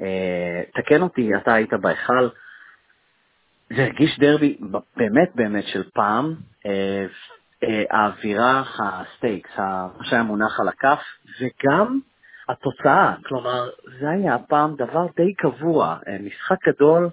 אה, 0.00 0.62
תקן 0.74 1.02
אותי, 1.02 1.30
אתה 1.36 1.54
היית 1.54 1.74
בהיכל, 1.74 2.28
זה 3.76 3.82
הרגיש 3.82 4.18
דרבי 4.18 4.58
באמת 4.96 5.30
באמת 5.34 5.64
של 5.66 5.82
פעם. 5.94 6.34
אה, 7.62 7.68
אה, 7.68 7.84
האווירה, 7.90 8.62
הסטייקס, 8.78 9.58
מה 9.58 10.04
שהיה 10.04 10.22
מונח 10.22 10.60
על 10.60 10.68
הכף, 10.68 11.00
וגם 11.40 12.00
התוצאה. 12.48 13.14
כלומר, 13.26 13.68
זה 14.00 14.10
היה 14.10 14.38
פעם 14.38 14.74
דבר 14.76 15.06
די 15.16 15.34
קבוע, 15.34 15.96
משחק 16.20 16.68
גדול, 16.68 17.08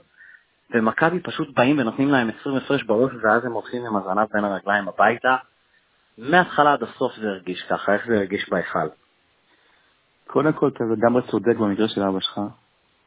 ומכבי 0.74 1.20
פשוט 1.20 1.56
באים 1.56 1.80
ונותנים 1.80 2.10
להם 2.10 2.30
20 2.42 2.56
הפרש 2.56 2.84
בראש, 2.84 3.12
ואז 3.24 3.46
הם 3.46 3.52
הולכים 3.52 3.86
עם 3.86 3.96
הזנב 3.96 4.28
בין 4.34 4.44
הרגליים 4.44 4.88
הביתה. 4.88 5.36
מההתחלה 6.18 6.74
עד 6.74 6.84
הסוף 6.84 7.16
זה 7.16 7.28
הרגיש 7.28 7.66
ככה, 7.70 7.94
איך 7.94 8.08
זה 8.08 8.16
הרגיש 8.16 8.50
בהיכל? 8.50 8.88
קודם 10.28 10.54
כל, 10.54 10.68
אתה 10.68 10.84
לגמרי 10.84 11.22
צודק 11.32 11.58
במקרה 11.58 11.88
של 11.88 12.04
אבא 12.04 12.20
שלך. 12.20 12.40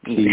כי, 0.05 0.27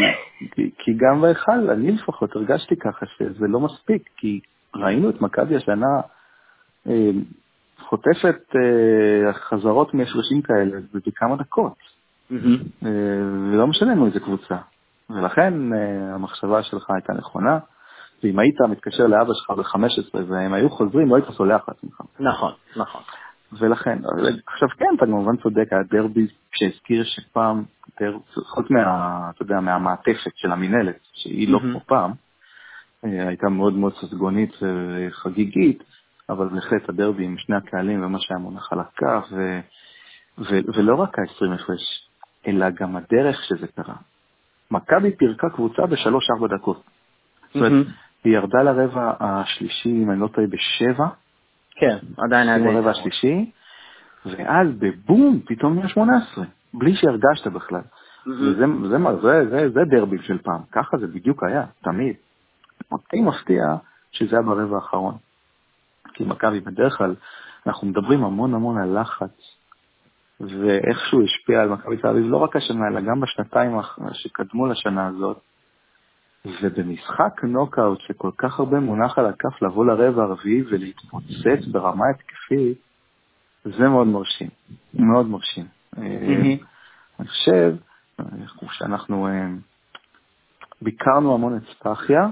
כי, 0.54 0.70
כי 0.78 0.92
גם 0.96 1.20
בהיכל, 1.20 1.70
אני 1.70 1.92
לפחות 1.92 2.36
הרגשתי 2.36 2.76
ככה 2.76 3.06
שזה 3.06 3.46
לא 3.48 3.60
מספיק, 3.60 4.08
כי 4.16 4.40
ראינו 4.76 5.10
את 5.10 5.20
מכבי 5.20 5.56
השנה 5.56 5.86
אה, 5.86 6.00
חוטפת 7.88 8.56
אה, 8.56 9.32
חזרות 9.32 9.94
מ-30 9.94 10.46
כאלה 10.46 10.78
בכמה 11.06 11.36
דקות. 11.36 11.74
אה, 12.32 12.90
ולא 13.52 13.66
משנה 13.66 13.92
לנו 13.92 14.06
איזה 14.06 14.20
קבוצה. 14.20 14.56
ולכן 15.10 15.72
אה, 15.72 16.14
המחשבה 16.14 16.62
שלך 16.62 16.90
הייתה 16.90 17.12
נכונה. 17.12 17.58
ואם 18.22 18.38
היית 18.38 18.60
מתקשר 18.60 19.06
לאבא 19.06 19.32
שלך 19.34 19.50
ב-15 19.50 20.18
והם 20.28 20.52
היו 20.52 20.70
חוזרים, 20.70 21.08
לא 21.08 21.16
היית 21.16 21.26
סולח 21.30 21.68
לעצמך. 21.68 22.00
נכון, 22.20 22.52
נכון. 22.76 23.00
ולכן, 23.52 23.98
עכשיו 24.46 24.68
כן, 24.78 24.86
אתה 24.96 25.06
כמובן 25.06 25.36
צודק, 25.36 25.68
היה 25.70 25.82
דרבי 25.90 26.26
שהזכיר 26.52 27.04
שפעם, 27.04 27.64
חוץ 28.46 28.70
מה, 28.70 29.30
אתה 29.34 29.42
יודע, 29.42 29.60
מהמעטפת 29.60 30.32
של 30.34 30.52
המינהלת, 30.52 30.98
שהיא 31.12 31.48
לא 31.48 31.58
כמו 31.58 31.80
פעם, 31.80 32.12
הייתה 33.02 33.48
מאוד 33.48 33.74
מאוד 33.74 33.92
ססגונית 33.94 34.52
וחגיגית, 34.62 35.82
אבל 36.28 36.48
בהחלט 36.48 36.88
הדרבי 36.88 37.24
עם 37.24 37.38
שני 37.38 37.56
הקהלים 37.56 38.04
ומה 38.04 38.18
שהיה 38.20 38.38
מונח 38.38 38.72
על 38.72 38.80
הכף, 38.80 39.28
ו, 39.32 39.60
ו, 40.38 40.58
ולא 40.74 40.94
רק 40.94 41.18
ה-20 41.18 41.54
הפרש, 41.54 42.08
אלא 42.46 42.70
גם 42.70 42.96
הדרך 42.96 43.44
שזה 43.44 43.66
קרה. 43.66 43.94
מכבי 44.70 45.16
פירקה 45.16 45.50
קבוצה 45.50 45.86
בשלוש-ארבע 45.86 46.56
דקות. 46.56 46.82
זאת 47.46 47.56
אומרת, 47.56 47.86
היא 48.24 48.32
ירדה 48.34 48.62
לרבע 48.62 49.12
השלישי, 49.20 50.02
אם 50.02 50.10
אני 50.10 50.20
לא 50.20 50.28
טועה, 50.28 50.46
בשבע. 50.46 51.06
כן, 51.70 51.98
עדיין 52.18 52.48
היה 52.48 52.58
די. 52.58 52.64
ברבע 52.64 52.90
השלישי, 52.90 53.50
ואז 54.26 54.68
בבום, 54.78 55.40
פתאום 55.46 55.74
נהיה 55.74 55.88
18, 55.88 56.44
בלי 56.74 56.94
שהרגשת 56.94 57.46
בכלל. 57.46 57.80
וזה 58.26 58.66
זה, 58.88 58.98
זה, 59.22 59.50
זה, 59.50 59.68
זה 59.70 59.80
דרבי 59.90 60.16
של 60.22 60.38
פעם, 60.38 60.60
ככה 60.72 60.96
זה 60.98 61.06
בדיוק 61.06 61.44
היה, 61.44 61.64
תמיד. 61.82 62.14
אותי 62.92 63.20
מפתיע 63.20 63.76
שזה 64.12 64.36
היה 64.36 64.42
ברבע 64.42 64.76
האחרון. 64.76 65.14
כי 66.14 66.24
מכבי 66.24 66.60
בדרך 66.60 66.96
כלל, 66.98 67.14
אנחנו 67.66 67.86
מדברים 67.86 68.24
המון 68.24 68.54
המון 68.54 68.78
על 68.78 69.00
לחץ, 69.00 69.56
ואיכשהו 70.40 71.22
השפיע 71.24 71.60
על 71.60 71.68
מכבי 71.68 71.96
תל 71.96 72.08
אביב 72.08 72.26
לא 72.26 72.36
רק 72.36 72.56
השנה, 72.56 72.88
אלא 72.88 73.00
גם 73.00 73.20
בשנתיים 73.20 73.72
שקדמו 74.12 74.66
לשנה 74.66 75.06
הזאת. 75.06 75.40
ובמשחק 76.62 77.44
נוקאוט 77.44 78.00
שכל 78.00 78.30
כך 78.38 78.58
הרבה 78.58 78.80
מונח 78.80 79.18
על 79.18 79.26
הכף 79.26 79.62
לבוא 79.62 79.84
לרבע 79.86 80.22
הרביעי 80.22 80.62
ולהתפוצץ 80.62 81.66
ברמה 81.72 82.04
התקפית, 82.10 82.78
זה 83.64 83.88
מאוד 83.88 84.06
מרשים, 84.06 84.48
מאוד 84.94 85.26
מרשים. 85.26 85.66
אני 85.98 86.58
חושב 87.26 87.74
שאנחנו 88.70 89.26
אה, 89.26 89.46
ביקרנו 90.82 91.34
המון 91.34 91.56
את 91.56 91.62
ספאחיה, 91.70 92.28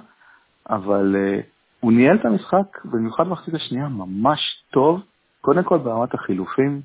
אבל 0.71 1.17
אה, 1.17 1.41
הוא 1.85 1.93
ניהל 1.93 2.17
את 2.17 2.25
המשחק, 2.25 2.85
במיוחד 2.85 3.27
במחצית 3.27 3.55
השנייה, 3.55 3.89
ממש 3.89 4.65
טוב, 4.71 5.03
קודם 5.41 5.65
כל 5.65 5.79
ברמת 5.79 6.15
החילופים, 6.15 6.81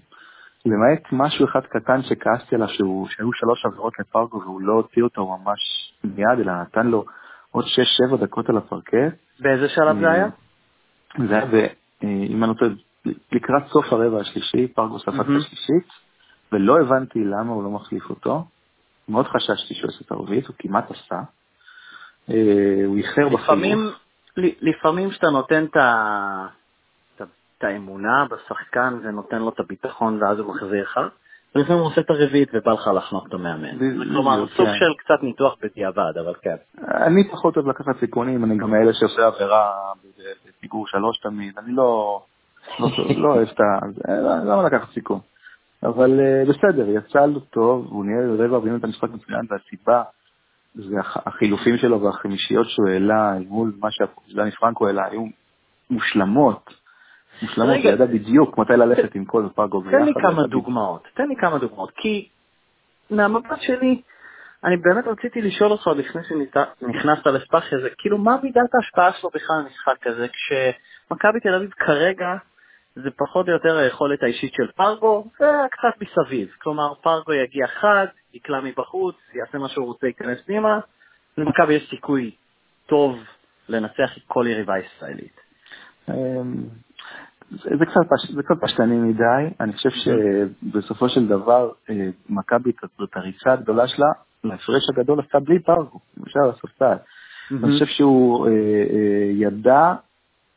למעט 0.65 1.03
משהו 1.11 1.45
אחד 1.45 1.59
קטן 1.59 2.01
שכעסתי 2.01 2.55
עליו, 2.55 2.67
שהיו 2.67 3.33
שלוש 3.33 3.65
עבירות 3.65 3.93
לפרגו 3.99 4.41
והוא 4.41 4.61
לא 4.61 4.73
הוציא 4.73 5.03
אותו 5.03 5.27
ממש 5.27 5.59
מיד, 6.03 6.39
אלא 6.39 6.61
נתן 6.61 6.87
לו 6.87 7.05
עוד 7.51 7.65
6-7 8.13 8.17
דקות 8.17 8.49
על 8.49 8.57
הפרקט. 8.57 9.15
באיזה 9.39 9.69
שלב 9.69 9.99
זה 9.99 10.11
היה? 10.11 10.27
זה 11.27 11.35
היה, 11.35 11.45
ב, 11.45 11.67
אם 12.03 12.43
אני 12.43 12.51
רוצה, 12.51 12.65
לקראת 13.31 13.63
סוף 13.67 13.93
הרבע 13.93 14.21
השלישי, 14.21 14.67
פרגו 14.67 14.99
ספק 14.99 15.09
mm-hmm. 15.09 15.37
השלישית, 15.37 15.87
ולא 16.51 16.79
הבנתי 16.79 17.19
למה 17.19 17.53
הוא 17.53 17.63
לא 17.63 17.69
מחליף 17.69 18.09
אותו. 18.09 18.45
מאוד 19.09 19.27
חששתי 19.27 19.73
שהוא 19.73 19.87
עושה 19.87 19.99
את 20.05 20.11
הרביעית, 20.11 20.47
הוא 20.47 20.55
כמעט 20.59 20.91
עשה. 20.91 21.21
אה, 22.29 22.85
הוא 22.85 22.97
איחר 22.97 23.29
בחינוך. 23.29 23.99
לפעמים 24.37 25.09
כשאתה 25.09 25.29
נותן 25.29 25.65
את 27.59 27.63
האמונה 27.63 28.25
בשחקן 28.29 28.99
ונותן 29.03 29.39
לו 29.39 29.49
את 29.49 29.59
הביטחון 29.59 30.23
ואז 30.23 30.39
הוא 30.39 30.55
מחזיר 30.55 30.83
לך, 30.83 30.99
ולפעמים 31.55 31.81
הוא 31.81 31.87
עושה 31.87 32.01
את 32.01 32.09
הרביעית 32.09 32.49
ובא 32.53 32.71
לך 32.71 32.89
לחנוק 32.95 33.27
את 33.27 33.33
המאמן. 33.33 33.77
כלומר, 34.11 34.47
סוג 34.47 34.65
כן. 34.65 34.73
של 34.73 34.93
קצת 34.97 35.23
ניתוח 35.23 35.55
בדיעבד, 35.61 36.17
אבל 36.23 36.33
כן. 36.41 36.55
אני 36.81 37.31
פחות 37.31 37.57
אוהב 37.57 37.67
לקחת 37.67 37.99
סיכונים, 37.99 38.43
אני 38.43 38.57
גם 38.57 38.71
מאלה 38.71 38.93
שעושה 38.93 39.27
עבירה 39.27 39.71
בפיגור 40.47 40.87
שלוש 40.87 41.19
תמיד, 41.19 41.53
אני 41.57 41.75
לא, 41.75 42.21
לא, 42.79 42.87
לא 43.17 43.27
אוהב 43.27 43.47
את 43.47 43.59
ה... 43.59 43.79
למה 44.45 44.63
לקחת 44.63 44.89
סיכון? 44.93 45.19
אבל 45.83 46.19
אה, 46.19 46.43
בסדר, 46.49 46.89
יצא 46.89 47.25
לו 47.25 47.39
טוב, 47.39 47.87
הוא 47.89 48.05
נהיה 48.05 48.45
רבע 48.45 48.57
וראינו 48.57 48.77
את 48.77 48.83
המשחק 48.83 49.09
מצוין, 49.09 49.45
והסיבה 49.49 50.03
זה 50.89 50.95
החילופים 51.25 51.77
שלו 51.77 52.01
והחמישיות 52.01 52.69
שהוא 52.69 52.89
העלה 52.89 53.33
מול 53.47 53.71
מה 53.79 53.87
שדני 53.91 54.51
פרנקו 54.51 54.87
העלה, 54.87 55.05
היו 55.05 55.25
מושלמות. 55.89 56.73
מושלמות, 57.41 57.75
הוא 57.83 57.91
ידע 57.91 58.05
בדיוק 58.05 58.57
מתי 58.57 58.73
ללכת 58.73 59.15
עם 59.15 59.25
כל 59.25 59.47
פאגו 59.55 59.81
ביחד. 59.81 59.97
תן 59.97 60.05
לי 60.05 60.13
כמה 60.13 60.47
דוגמאות, 60.47 61.07
תן 61.13 61.27
לי 61.27 61.35
כמה 61.35 61.57
דוגמאות, 61.57 61.91
כי 61.95 62.29
מהמבט 63.09 63.61
שלי, 63.61 64.01
אני 64.63 64.77
באמת 64.77 65.07
רציתי 65.07 65.41
לשאול 65.41 65.71
אותך 65.71 65.87
לפני 65.87 66.21
שנכנסת 66.23 67.27
לספאחיה, 67.27 67.79
זה 67.79 67.89
כאילו 67.97 68.17
מה 68.17 68.37
מידת 68.43 68.75
ההשפעה 68.75 69.13
שלו 69.13 69.29
בכלל 69.29 69.55
במשחק 69.63 69.95
כזה, 70.01 70.27
כשמכבי 70.27 71.39
תל 71.39 71.55
אביב 71.55 71.69
כרגע 71.69 72.35
זה 73.03 73.09
פחות 73.17 73.47
או 73.47 73.53
יותר 73.53 73.77
היכולת 73.77 74.23
האישית 74.23 74.53
של 74.53 74.71
פרגו, 74.75 75.25
וקצת 75.35 76.01
מסביב. 76.01 76.49
כלומר, 76.61 76.93
פרגו 76.93 77.33
יגיע 77.33 77.67
חד, 77.67 78.05
יקלע 78.33 78.61
מבחוץ, 78.61 79.15
יעשה 79.33 79.57
מה 79.57 79.69
שהוא 79.69 79.85
רוצה, 79.85 80.07
ייכנס 80.07 80.41
פנימה, 80.45 80.79
למכבי 81.37 81.73
יש 81.73 81.89
סיכוי 81.89 82.31
טוב 82.85 83.19
לנצח 83.69 84.17
את 84.17 84.23
כל 84.27 84.45
יריבה 84.49 84.73
ישראלית. 84.77 85.39
אמ, 86.09 86.63
זה 87.51 87.85
קצת, 87.85 88.01
פש, 88.09 88.31
זה 88.35 88.43
קצת 88.43 88.55
פשטני 88.61 88.95
מדי, 88.95 89.53
אני 89.59 89.73
חושב 89.73 89.89
שבסופו 89.89 91.09
של 91.09 91.27
דבר 91.27 91.71
אה, 91.89 92.09
מכבי 92.29 92.71
את 93.03 93.15
הריצה 93.15 93.53
הגדולה 93.53 93.87
שלה, 93.87 94.07
להפרש 94.43 94.83
הגדול 94.93 95.19
עשתה 95.19 95.39
בלי 95.39 95.59
פרגו, 95.59 95.99
למשל 96.17 96.39
הספסל. 96.39 96.95
אני 97.51 97.71
חושב 97.73 97.85
שהוא 97.85 98.47
אה, 98.47 98.51
אה, 98.51 99.31
ידע 99.33 99.93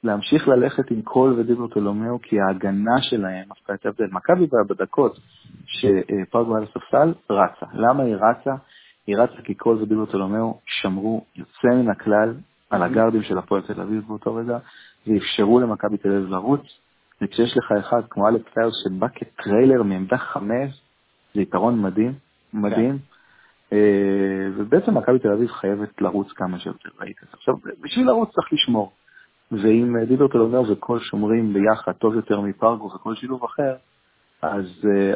להמשיך 0.04 0.49
ללכת 0.49 0.90
עם 0.90 1.02
קול 1.02 1.40
ודיברטולומיאו, 1.40 2.18
כי 2.23 2.40
ההגנה 2.40 3.02
שלהם 3.02 3.49
עשתה 3.50 3.75
את 3.75 3.87
ההבדל. 3.87 4.06
מכבי 4.12 4.47
בדקות 4.68 5.16
שפרגו 5.66 6.56
על 6.56 6.62
הספסל 6.62 7.14
רצה. 7.30 7.66
למה 7.75 8.02
היא 8.02 8.14
רצה? 8.14 8.54
היא 9.06 9.16
רצה 9.16 9.42
כי 9.44 9.54
קול 9.54 9.82
ודיברטולומיאו 9.82 10.59
שמרו 10.66 11.25
יוצא 11.37 11.68
מן 11.68 11.90
הכלל 11.90 12.35
על 12.71 12.82
הגרדים 12.82 13.23
של 13.23 13.38
הפועל 13.38 13.62
תל 13.62 13.80
אביב 13.80 14.04
באותו 14.09 14.35
רגע, 14.35 14.59
ואפשרו 15.06 15.61
למכבי 15.61 15.97
תל 15.97 16.09
אביב 16.09 16.28
לרוץ. 16.28 16.61
וכשיש 17.23 17.56
לך 17.56 17.73
אחד 17.80 18.02
כמו 18.11 18.28
אלכס 18.28 18.52
טיוס 18.55 18.73
שבא 18.85 19.06
כ 19.14 19.30
trailer 19.30 19.83
מעמדה 19.82 20.18
חמש, 20.18 20.82
זה 21.35 21.40
יתרון 21.40 21.82
מדהים, 21.82 22.12
מדהים. 22.52 22.99
כן. 22.99 23.76
ובעצם 24.56 24.99
מכבי 24.99 25.18
תל 25.18 25.32
אביב 25.32 25.50
חייבת 25.50 26.02
לרוץ 26.02 26.32
כמה 26.32 26.59
שיותר, 26.59 26.88
ראית. 27.00 27.16
עכשיו, 27.32 27.54
בשביל 27.80 28.06
לרוץ 28.06 28.30
צריך 28.35 28.52
לשמור. 28.52 28.92
ואם 29.52 30.04
דיברטל 30.04 30.38
אומר 30.38 30.73
וכל 30.73 31.00
שומרים 31.00 31.52
ביחד 31.52 31.92
טוב 31.92 32.14
יותר 32.14 32.40
מפרגו 32.40 32.90
וכל 32.94 33.14
שילוב 33.14 33.44
אחר, 33.44 33.75
אז, 34.42 34.66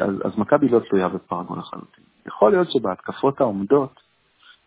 אז, 0.01 0.15
אז 0.25 0.37
מכבי 0.37 0.69
לא 0.69 0.79
תלויה 0.79 1.09
בפרגו 1.09 1.55
לחלוטין. 1.55 2.03
יכול 2.27 2.51
להיות 2.51 2.71
שבהתקפות 2.71 3.41
העומדות, 3.41 3.99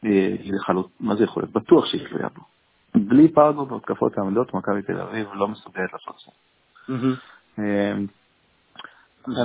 היא 0.03 0.55
לחלוט... 0.55 0.91
מה 1.01 1.17
זה 1.17 1.25
יכול 1.25 1.43
להיות? 1.43 1.53
בטוח 1.53 1.87
שהיא 1.87 2.09
תלויה 2.09 2.29
בו. 2.29 2.43
בלי 2.95 3.29
פרגו 3.29 3.67
בהתקפות 3.67 4.19
העומדות, 4.19 4.55
מכבי 4.55 4.83
תל 4.83 5.01
אביב 5.01 5.29
לא 5.35 5.49
מסוגלת 5.49 5.93
לעשות 5.93 6.15
זה. 6.25 6.33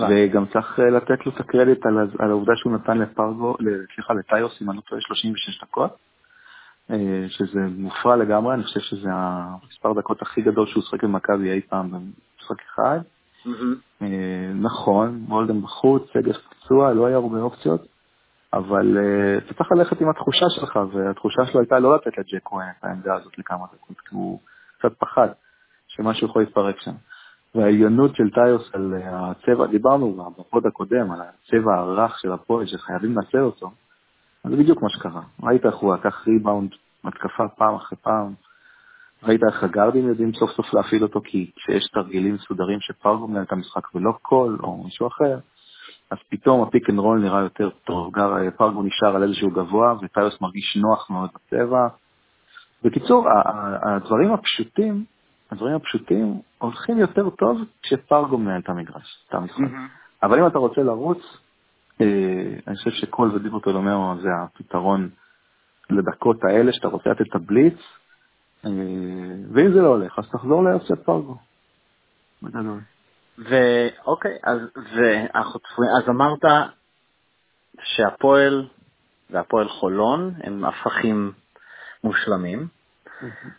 וגם 0.09 0.45
צריך 0.45 0.79
לתת 0.79 1.25
לו 1.25 1.31
את 1.31 1.39
הקרדיט 1.39 1.85
על, 1.85 1.97
על 2.19 2.29
העובדה 2.29 2.53
שהוא 2.55 2.73
נתן 2.73 2.97
לפרגו, 2.97 3.57
סליחה, 3.95 4.13
לטיוס, 4.13 4.61
אם 4.61 4.69
אני 4.69 4.77
לא 4.77 4.81
טועה, 4.81 5.01
36 5.01 5.63
דקות, 5.63 5.91
אה, 5.91 5.97
שזה 7.29 7.59
מופרע 7.77 8.15
לגמרי, 8.15 8.53
אני 8.53 8.63
חושב 8.63 8.79
שזה 8.79 9.09
המספר 9.11 9.93
דקות 9.93 10.21
הכי 10.21 10.41
גדול 10.41 10.67
שהוא 10.67 10.83
שחק 10.83 11.03
במכבי 11.03 11.51
אי 11.51 11.61
פעם 11.61 11.91
במשחק 11.91 12.61
אחד. 12.73 12.99
אה, 14.01 14.51
נכון, 14.61 15.25
וולדן 15.27 15.61
בחוץ, 15.61 16.03
סגס 16.13 16.37
פצוע, 16.49 16.93
לא 16.93 17.05
היה 17.05 17.15
הרבה 17.15 17.41
אופציות, 17.41 17.81
אבל 18.53 18.97
אה, 18.97 19.37
אתה 19.37 19.53
צריך 19.53 19.71
ללכת 19.71 20.01
עם 20.01 20.09
התחושה 20.09 20.45
שלך, 20.49 20.79
והתחושה 20.93 21.45
שלו 21.45 21.59
הייתה 21.59 21.79
לא 21.79 21.95
לתת 21.95 22.17
לג'ק 22.17 22.41
כהן 22.45 22.69
את 22.79 22.83
העמדה 22.83 23.15
הזאת 23.15 23.37
לכמה 23.37 23.65
דקות, 23.73 23.99
כי 23.99 24.15
הוא 24.15 24.39
קצת 24.77 24.93
פחד 24.99 25.27
שמשהו 25.87 26.27
יכול 26.27 26.41
להתפרק 26.41 26.79
שם. 26.79 26.91
והעליונות 27.55 28.15
של 28.15 28.29
טיוס 28.29 28.69
על 28.73 28.93
הצבע, 29.03 29.67
דיברנו 29.67 30.31
ב 30.39 30.46
pod 30.46 30.65
הקודם 30.65 31.11
על 31.11 31.19
הצבע 31.21 31.75
הרך 31.75 32.19
של 32.19 32.31
הפועל 32.31 32.65
שחייבים 32.65 33.15
לנצל 33.15 33.41
אותו, 33.41 33.71
זה 34.49 34.55
בדיוק 34.55 34.81
מה 34.81 34.89
שקרה. 34.89 35.21
ראית 35.43 35.65
איך 35.65 35.75
הוא 35.75 35.95
לקח 35.95 36.27
ריבאונד, 36.27 36.69
מתקפה 37.03 37.47
פעם 37.47 37.75
אחרי 37.75 37.97
פעם, 37.97 38.33
ראית 39.23 39.41
איך 39.43 39.63
הגארדים 39.63 40.07
יודעים 40.07 40.33
סוף 40.33 40.51
סוף 40.51 40.73
להפעיל 40.73 41.03
אותו, 41.03 41.21
כי 41.23 41.51
כשיש 41.55 41.87
תרגילים 41.93 42.35
מסודרים 42.35 42.79
שפרגו 42.81 43.27
מנהל 43.27 43.43
את 43.43 43.51
המשחק 43.51 43.95
ולא 43.95 44.11
קול 44.21 44.57
או 44.63 44.83
מישהו 44.83 45.07
אחר, 45.07 45.39
אז 46.11 46.17
פתאום 46.29 46.63
ה 46.63 46.68
pick 46.68 46.89
and 46.89 46.99
roll 46.99 47.19
נראה 47.19 47.41
יותר 47.41 47.69
טוב, 47.69 48.13
גר, 48.13 48.51
פרגו 48.57 48.83
נשאר 48.83 49.15
על 49.15 49.23
איזשהו 49.23 49.51
גבוה 49.51 49.93
וטיוס 50.01 50.41
מרגיש 50.41 50.77
נוח 50.77 51.09
מאוד 51.09 51.29
בצבע. 51.35 51.87
בקיצור, 52.83 53.27
הדברים 53.83 54.33
הפשוטים, 54.33 55.05
הדברים 55.51 55.75
הפשוטים 55.75 56.41
הולכים 56.57 56.97
יותר 56.97 57.29
טוב 57.29 57.61
כשפרגו 57.81 58.37
מנהל 58.37 58.61
את 58.61 58.69
המגרש, 58.69 59.25
את 59.29 59.33
המשחק. 59.33 59.59
Mm-hmm. 59.59 60.23
אבל 60.23 60.39
אם 60.39 60.47
אתה 60.47 60.57
רוצה 60.57 60.81
לרוץ, 60.81 61.17
אה, 61.17 61.44
אני 62.01 62.75
חושב 62.75 62.91
שקול 62.91 63.35
ודיברטולומיאו 63.35 64.21
זה 64.21 64.29
הפתרון 64.43 65.09
לדקות 65.89 66.43
האלה, 66.43 66.73
שאתה 66.73 66.87
רוצה 66.87 67.09
לתת 67.09 67.21
את 67.21 67.35
הבליץ, 67.35 67.77
אה, 68.65 68.71
ואם 69.53 69.73
זה 69.73 69.81
לא 69.81 69.87
הולך, 69.87 70.19
אז 70.19 70.29
תחזור 70.29 70.63
להפסד 70.63 70.95
פרגו. 70.95 71.37
בגדול. 72.43 72.79
ואוקיי, 73.37 74.37
אז, 74.43 74.59
אז 75.99 76.09
אמרת 76.09 76.45
שהפועל 77.83 78.67
והפועל 79.29 79.69
חולון 79.69 80.33
הם 80.43 80.65
הפכים 80.65 81.31
מושלמים, 82.03 82.67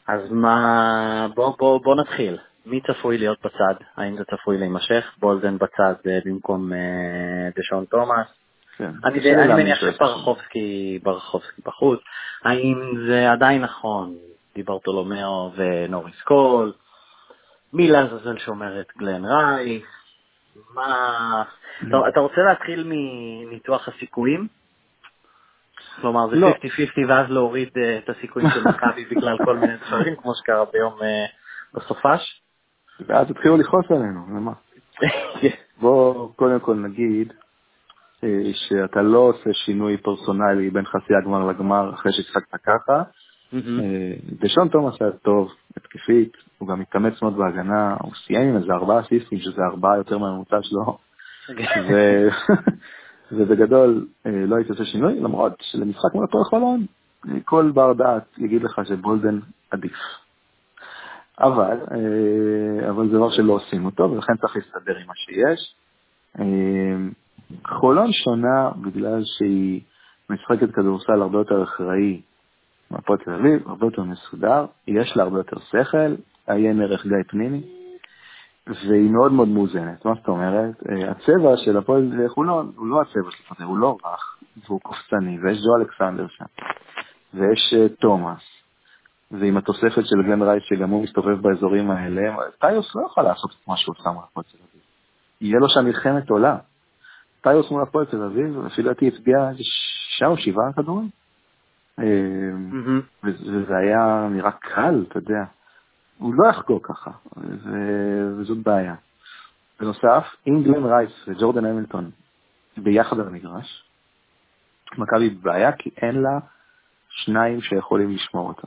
אז 0.06 0.32
מה, 0.32 1.28
בוא, 1.34 1.56
בוא, 1.58 1.80
בוא 1.84 1.94
נתחיל. 1.94 2.38
מי 2.66 2.80
צפוי 2.80 3.18
להיות 3.18 3.38
בצד? 3.44 3.74
האם 3.96 4.16
זה 4.16 4.24
צפוי 4.24 4.58
להימשך? 4.58 5.14
בולדין 5.18 5.58
בצד 5.58 5.94
אה, 6.06 6.18
במקום 6.24 6.72
אה, 6.72 7.48
דשון 7.56 7.84
תומאס? 7.84 8.26
כן. 8.76 8.90
אני, 9.04 9.34
אני 9.34 9.54
מניח 9.54 9.78
שברחובסקי 9.80 10.98
בחוץ. 11.64 12.00
האם 12.44 12.78
זה 13.08 13.32
עדיין 13.32 13.62
נכון? 13.62 14.14
דיברטולומיאו 14.54 15.52
ונוריס 15.56 16.22
קול? 16.22 16.72
מי 17.72 17.88
לעזאזל 17.88 18.38
שומר 18.38 18.80
את 18.80 18.86
גלן 18.98 19.24
רייס? 19.24 19.84
מה... 20.74 21.42
לא. 21.82 22.08
אתה 22.08 22.20
רוצה 22.20 22.40
להתחיל 22.40 22.84
מניתוח 22.86 23.88
הסיכויים? 23.88 24.48
כלומר, 26.00 26.28
זה 26.28 26.36
50-50 26.36 26.38
לא. 26.96 27.08
ואז 27.08 27.30
להוריד 27.30 27.70
אה, 27.76 27.98
את 27.98 28.08
הסיכויים 28.08 28.48
של 28.50 28.60
מכבי 28.68 29.04
בגלל 29.10 29.36
כל 29.44 29.56
מיני 29.56 29.76
דברים, 29.86 30.16
כמו 30.16 30.34
שקרה 30.34 30.64
ביום 30.72 30.98
בסופש? 31.74 32.45
ואז 33.00 33.30
התחילו 33.30 33.56
לכעוס 33.56 33.86
עלינו, 33.90 34.20
למה? 34.36 34.52
בוא 35.80 36.28
קודם 36.36 36.60
כל 36.60 36.74
נגיד 36.74 37.32
אה, 38.24 38.50
שאתה 38.54 39.02
לא 39.02 39.18
עושה 39.18 39.50
שינוי 39.52 39.96
פרסונלי 39.96 40.70
בין 40.70 40.84
חצי 40.84 41.14
הגמר 41.14 41.46
לגמר 41.46 41.94
אחרי 41.94 42.12
שהצחקת 42.12 42.60
ככה. 42.64 43.02
אה, 43.54 44.12
דשון 44.40 44.68
תומאס 44.68 45.02
היה 45.02 45.10
טוב, 45.12 45.52
התקפית, 45.76 46.32
הוא 46.58 46.68
גם 46.68 46.80
התאמץ 46.80 47.22
מאוד 47.22 47.36
בהגנה, 47.36 47.96
הוא 48.02 48.12
סיים 48.26 48.48
עם 48.48 48.56
איזה 48.56 48.72
ארבעה 48.72 49.02
סיסטים, 49.02 49.38
שזה 49.38 49.62
ארבעה 49.62 49.96
יותר 49.96 50.18
מהממוצע 50.18 50.56
שלו. 50.62 50.98
ובגדול 53.32 54.06
אה, 54.26 54.30
לא 54.46 54.56
הייתי 54.56 54.70
עושה 54.72 54.84
שינוי, 54.84 55.20
למרות 55.20 55.52
שלמשחק 55.60 56.14
מול 56.14 56.24
הפועל 56.24 56.44
חולון, 56.44 56.86
כל 57.44 57.70
בר 57.74 57.92
דעת 57.92 58.38
יגיד 58.38 58.62
לך 58.62 58.80
שבולדן 58.84 59.38
עדיף. 59.70 59.96
אבל, 61.40 61.78
אה, 61.90 62.90
אבל 62.90 63.08
זה 63.08 63.16
דבר 63.16 63.30
שלא 63.30 63.52
עושים 63.52 63.86
אותו, 63.86 64.10
ולכן 64.10 64.36
צריך 64.36 64.56
להסתדר 64.56 64.96
עם 64.96 65.06
מה 65.06 65.12
שיש. 65.16 65.74
אה, 66.38 66.96
חולון 67.78 68.12
שונה 68.12 68.70
בגלל 68.82 69.22
שהיא 69.24 69.80
משחקת 70.30 70.70
כדורסל 70.74 71.22
הרבה 71.22 71.38
יותר 71.38 71.62
אחראי 71.62 72.20
מהפועל 72.90 73.18
תל 73.18 73.32
אביב, 73.32 73.68
הרבה 73.68 73.86
יותר 73.86 74.02
מסודר, 74.02 74.66
יש 74.86 75.16
לה 75.16 75.22
הרבה 75.22 75.38
יותר 75.38 75.56
שכל, 75.58 76.14
עיין 76.46 76.82
ערך 76.82 77.06
גיא 77.06 77.16
פנימי, 77.28 77.62
והיא 78.66 79.10
מאוד 79.10 79.32
מאוד 79.32 79.48
מאוזנת. 79.48 80.04
מה 80.04 80.14
זאת 80.14 80.28
אומרת? 80.28 80.74
אה, 80.88 81.10
הצבע 81.10 81.56
של 81.56 81.76
הפועל 81.76 82.28
חולון 82.28 82.72
הוא 82.76 82.86
לא 82.86 83.00
הצבע 83.00 83.30
של 83.30 83.42
הפועל, 83.44 83.68
הוא 83.68 83.78
לא 83.78 83.96
רך, 84.04 84.38
והוא 84.66 84.80
קופצני, 84.80 85.38
ויש 85.42 85.58
ג'ו 85.58 85.76
אלכסנדר 85.80 86.26
שם, 86.28 86.44
ויש 87.34 87.74
תומאס, 88.00 88.65
ועם 89.40 89.56
התוספת 89.56 90.02
של 90.06 90.22
גלן 90.22 90.42
רייס, 90.42 90.62
שגם 90.64 90.90
הוא 90.90 91.02
מסתובב 91.04 91.40
באזורים 91.42 91.90
האלה, 91.90 92.36
טיוס 92.60 92.94
לא 92.94 93.06
יכול 93.06 93.24
לעשות 93.24 93.50
את 93.50 93.68
מה 93.68 93.76
שהוא 93.76 93.94
עושה 93.98 94.10
מול 94.10 94.24
הפועל 94.24 94.44
תל 94.44 94.58
אביב. 94.58 94.82
יהיה 95.40 95.58
לו 95.58 95.68
שם 95.68 95.84
מלחמת 95.84 96.30
עולה. 96.30 96.56
טיוס 97.40 97.70
מול 97.70 97.82
הפועל 97.82 98.06
תל 98.06 98.22
אביב, 98.22 98.58
לפי 98.66 98.82
דעתי 98.82 99.08
הצביע 99.08 99.48
איזה 99.48 99.62
שישה 99.62 100.26
או 100.26 100.36
שבעה 100.36 100.72
כדורים. 100.76 101.08
וזה 103.24 103.76
היה 103.76 104.28
נראה 104.30 104.50
קל, 104.52 105.04
אתה 105.08 105.18
יודע. 105.18 105.44
הוא 106.18 106.34
לא 106.34 106.48
יחגוג 106.48 106.86
ככה, 106.86 107.10
וזאת 108.36 108.58
בעיה. 108.58 108.94
בנוסף, 109.80 110.24
אם 110.48 110.62
גלן 110.62 110.84
רייס 110.84 111.28
וג'ורדן 111.28 111.64
המילטון 111.64 112.10
ביחד 112.76 113.20
על 113.20 113.26
המגרש, 113.26 113.84
מכבי 114.98 115.30
בבעיה 115.30 115.72
כי 115.72 115.90
אין 115.96 116.22
לה 116.22 116.38
שניים 117.08 117.60
שיכולים 117.60 118.10
לשמור 118.10 118.48
אותה. 118.48 118.66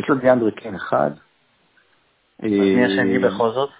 יש 0.00 0.08
לו 0.08 0.14
דיאנדרי 0.14 0.52
קיין 0.52 0.74
אחד. 0.74 1.10
מי 2.42 2.84
השני 2.84 3.16
אה, 3.16 3.30
בכל 3.30 3.50
זאת? 3.50 3.70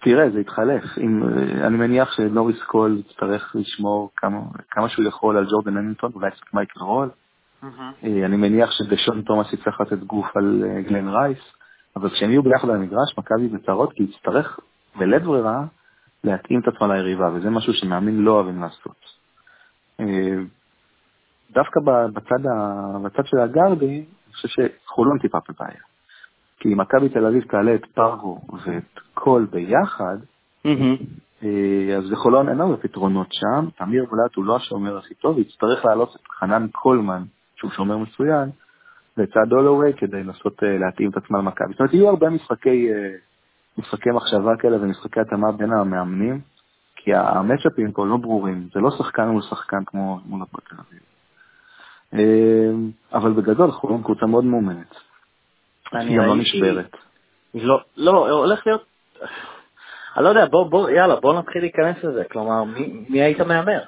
תראה, 0.00 0.30
זה 0.30 0.40
יתחלף. 0.40 0.84
אם, 0.98 1.22
אה, 1.22 1.66
אני 1.66 1.76
מניח 1.76 2.12
שנוריס 2.12 2.62
קול 2.62 2.98
יצטרך 2.98 3.56
לשמור 3.58 4.10
כמה, 4.16 4.40
כמה 4.70 4.88
שהוא 4.88 5.04
יכול 5.04 5.36
על 5.36 5.46
ג'ורדן 5.50 5.76
הנינגטון, 5.76 6.10
אולי 6.14 6.30
קצת 6.30 6.54
מייקל 6.54 6.80
רול. 6.80 7.10
אה, 7.62 7.68
אני 8.04 8.36
מניח 8.36 8.70
שדשון 8.70 9.22
תומאס 9.22 9.52
יצטרך 9.52 9.80
לתת 9.80 9.98
גוף 9.98 10.36
על 10.36 10.64
גלן 10.88 11.08
רייס, 11.08 11.52
אבל 11.96 12.10
כשהם 12.10 12.30
יהיו 12.30 12.42
ביחד 12.42 12.68
על 12.68 12.76
המגרש, 12.76 13.18
מכבי 13.18 13.48
בצרות, 13.48 13.92
כי 13.92 14.02
יצטרך 14.02 14.60
בלית 14.96 15.22
ברירה 15.22 15.64
להתאים 16.24 16.60
את 16.60 16.68
עצמה 16.68 16.94
ליריבה, 16.94 17.30
וזה 17.34 17.50
משהו 17.50 17.72
שמאמין 17.72 18.20
לא 18.22 18.32
אוהבים 18.32 18.62
לעשות. 18.62 19.18
דווקא 21.50 21.80
בצד, 22.14 22.42
בצד 23.04 23.26
של 23.26 23.38
הגרדים, 23.38 24.04
חושב 24.40 24.48
שחולון 24.84 25.18
טיפה 25.18 25.38
בבעיה. 25.48 25.80
כי 26.60 26.68
אם 26.72 26.80
מכבי 26.80 27.08
תל 27.08 27.26
אביב 27.26 27.42
תעלה 27.42 27.74
את 27.74 27.86
פרגו 27.94 28.40
ואת 28.66 29.00
קול 29.14 29.46
ביחד, 29.50 30.16
אה, 31.42 31.96
אז 31.96 32.12
לחולון 32.12 32.48
אין 32.48 32.60
הרבה 32.60 32.76
פתרונות 32.76 33.28
שם, 33.30 33.68
תמיר 33.76 34.04
בלאט 34.10 34.34
הוא 34.36 34.44
לא 34.44 34.56
השומר 34.56 34.98
הכי 34.98 35.14
טוב, 35.14 35.38
יצטרך 35.38 35.84
להעלות 35.84 36.16
את 36.16 36.28
חנן 36.40 36.66
קולמן, 36.72 37.22
שהוא 37.56 37.70
שומר 37.70 37.98
מצוין, 37.98 38.50
לצד 39.16 39.52
הולווי 39.52 39.92
כדי 39.96 40.22
לנסות 40.22 40.62
אה, 40.62 40.78
להתאים 40.78 41.10
את 41.10 41.16
עצמם 41.16 41.38
למכבי. 41.38 41.72
זאת 41.72 41.80
אומרת, 41.80 41.94
יהיו 41.94 42.08
הרבה 42.08 42.30
משחקי, 42.30 42.92
אה, 42.92 43.14
משחקי 43.78 44.10
מחשבה 44.10 44.56
כאלה 44.58 44.76
ומשחקי 44.82 45.20
התאמה 45.20 45.52
בין 45.52 45.72
המאמנים, 45.72 46.40
כי 46.96 47.14
המצ'אפים 47.14 47.92
פה 47.92 48.06
לא 48.06 48.16
ברורים, 48.16 48.68
זה 48.74 48.80
לא 48.80 48.90
שחקן 48.90 49.28
מול 49.28 49.42
שחקן 49.42 49.84
כמו 49.86 50.20
מול 50.26 50.42
הפועל 50.42 50.62
תל 50.68 50.76
אביב. 50.88 51.07
אה, 52.14 52.20
אבל 53.12 53.32
בגדול 53.32 53.70
חולון 53.70 54.02
קבוצה 54.02 54.26
מאוד 54.26 54.44
מאומנת. 54.44 54.94
היא 55.92 56.18
גם 56.18 56.24
לא 56.24 56.36
נשברת. 56.36 56.96
לא, 57.54 57.80
לא, 57.96 58.30
הולך 58.30 58.66
להיות... 58.66 58.84
אני 60.16 60.24
לא 60.24 60.28
יודע, 60.28 60.46
בוא, 60.46 60.70
בוא, 60.70 60.90
יאללה, 60.90 61.16
בוא 61.16 61.38
נתחיל 61.38 61.62
להיכנס 61.62 62.04
לזה. 62.04 62.24
כלומר, 62.32 62.64
מי, 62.64 63.04
מי 63.08 63.22
היית 63.22 63.40
מהמר? 63.40 63.80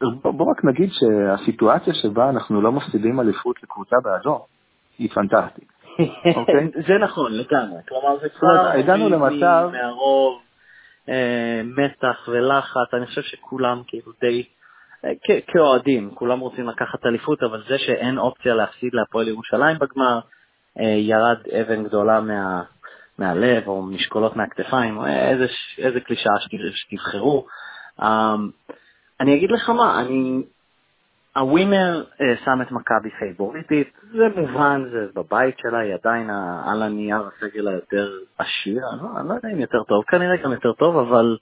בוא, 0.00 0.32
בוא 0.32 0.50
רק 0.50 0.64
נגיד 0.64 0.90
שהסיטואציה 0.92 1.94
שבה 1.94 2.30
אנחנו 2.30 2.62
לא 2.62 2.72
מפסידים 2.72 3.20
אליפות 3.20 3.62
לקבוצה 3.62 3.96
באדום 4.04 4.38
היא 4.98 5.10
פנטסטית. 5.10 5.72
אוקיי? 6.36 6.70
זה 6.86 6.94
נכון, 7.04 7.32
לגמרי. 7.32 7.78
כלומר, 7.88 8.18
זה 8.22 8.28
כבר 8.28 8.68
הגענו 8.68 9.08
למצב... 9.08 9.68
מהרוב, 9.72 10.42
אה, 11.08 11.60
מתח 11.64 12.28
ולחץ, 12.28 12.94
אני 12.94 13.06
חושב 13.06 13.22
שכולם 13.22 13.82
כאילו 13.86 14.12
די... 14.20 14.44
אה, 15.04 15.10
כאוהדים, 15.46 16.10
כולם 16.14 16.40
רוצים 16.40 16.68
לקחת 16.68 17.06
אליפות, 17.06 17.42
אבל 17.42 17.62
זה 17.68 17.78
שאין 17.78 18.18
אופציה 18.18 18.54
להפסיד 18.54 18.94
להפועל 18.94 19.28
ירושלים 19.28 19.78
בגמר, 19.78 20.20
אה, 20.80 20.84
ירד 20.84 21.38
אבן 21.60 21.84
גדולה 21.84 22.20
מה, 22.20 22.62
מהלב 23.18 23.68
או 23.68 23.82
משקולות 23.82 24.36
מהכתפיים, 24.36 24.98
או 24.98 25.06
איזה, 25.06 25.46
איזה 25.78 26.00
קלישאה 26.00 26.32
שתבחרו. 26.74 27.46
אמ, 28.02 28.50
אני 29.20 29.36
אגיד 29.36 29.50
לך 29.50 29.70
מה, 29.70 30.00
אני... 30.00 30.42
הווינר 31.36 32.04
uh, 32.14 32.44
שם 32.44 32.62
את 32.62 32.72
מכבי 32.72 33.10
פייבוריטית, 33.18 33.92
זה 34.12 34.28
מובן, 34.36 34.84
זה 34.92 35.06
בבית 35.14 35.58
שלה, 35.58 35.78
היא 35.78 35.94
עדיין 35.94 36.30
על 36.66 36.82
הנייר 36.82 37.22
הסגל 37.26 37.68
היותר 37.68 38.18
עשיר, 38.38 38.82
אני 38.92 39.02
לא, 39.02 39.20
אני 39.20 39.28
לא 39.28 39.34
יודע 39.34 39.48
אם 39.52 39.60
יותר 39.60 39.82
טוב, 39.82 40.04
כנראה 40.04 40.36
גם 40.36 40.52
יותר 40.52 40.72
טוב, 40.72 40.96
אבל 40.96 41.36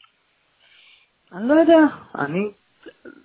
אני 1.33 1.49
לא 1.49 1.55
יודע, 1.55 1.79
אני 2.15 2.51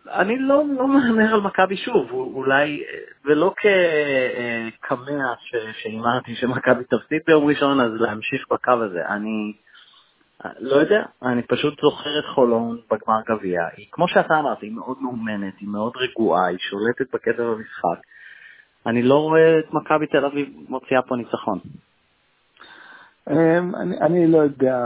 אני 0.07 0.39
לא, 0.39 0.63
לא 0.77 0.87
מהמר 0.87 1.33
על 1.33 1.41
מכבי 1.41 1.77
שוב, 1.77 2.11
אולי, 2.11 2.83
ולא 3.25 3.53
כקמע 3.57 5.33
שהימרתי 5.73 6.35
שמכבי 6.35 6.83
תפסיד 6.83 7.21
ביום 7.27 7.45
ראשון, 7.45 7.79
אז 7.79 7.91
להמשיך 7.93 8.45
בקו 8.51 8.71
הזה. 8.71 9.05
אני 9.07 9.53
לא 10.59 10.75
יודע, 10.75 11.03
אני 11.23 11.41
פשוט 11.41 11.81
זוכר 11.81 12.19
את 12.19 12.25
חולון 12.35 12.77
בגמר 12.91 13.21
גביע. 13.27 13.61
היא, 13.77 13.85
כמו 13.91 14.07
שאתה 14.07 14.39
אמרת, 14.39 14.61
היא 14.61 14.71
מאוד 14.71 14.97
מאומנת, 15.01 15.53
היא 15.59 15.69
מאוד 15.69 15.93
רגועה, 15.95 16.45
היא 16.45 16.57
שולטת 16.59 17.13
בקצב 17.13 17.41
המשחק. 17.41 18.01
אני 18.85 19.01
לא 19.01 19.15
רואה 19.15 19.59
את 19.59 19.73
מכבי 19.73 20.07
תל 20.07 20.25
אביב 20.25 20.49
מוציאה 20.69 21.01
פה 21.01 21.15
ניצחון. 21.15 21.59
אמ, 23.29 23.75
אני, 23.75 23.97
אני 23.97 24.27
לא 24.27 24.37
יודע, 24.37 24.77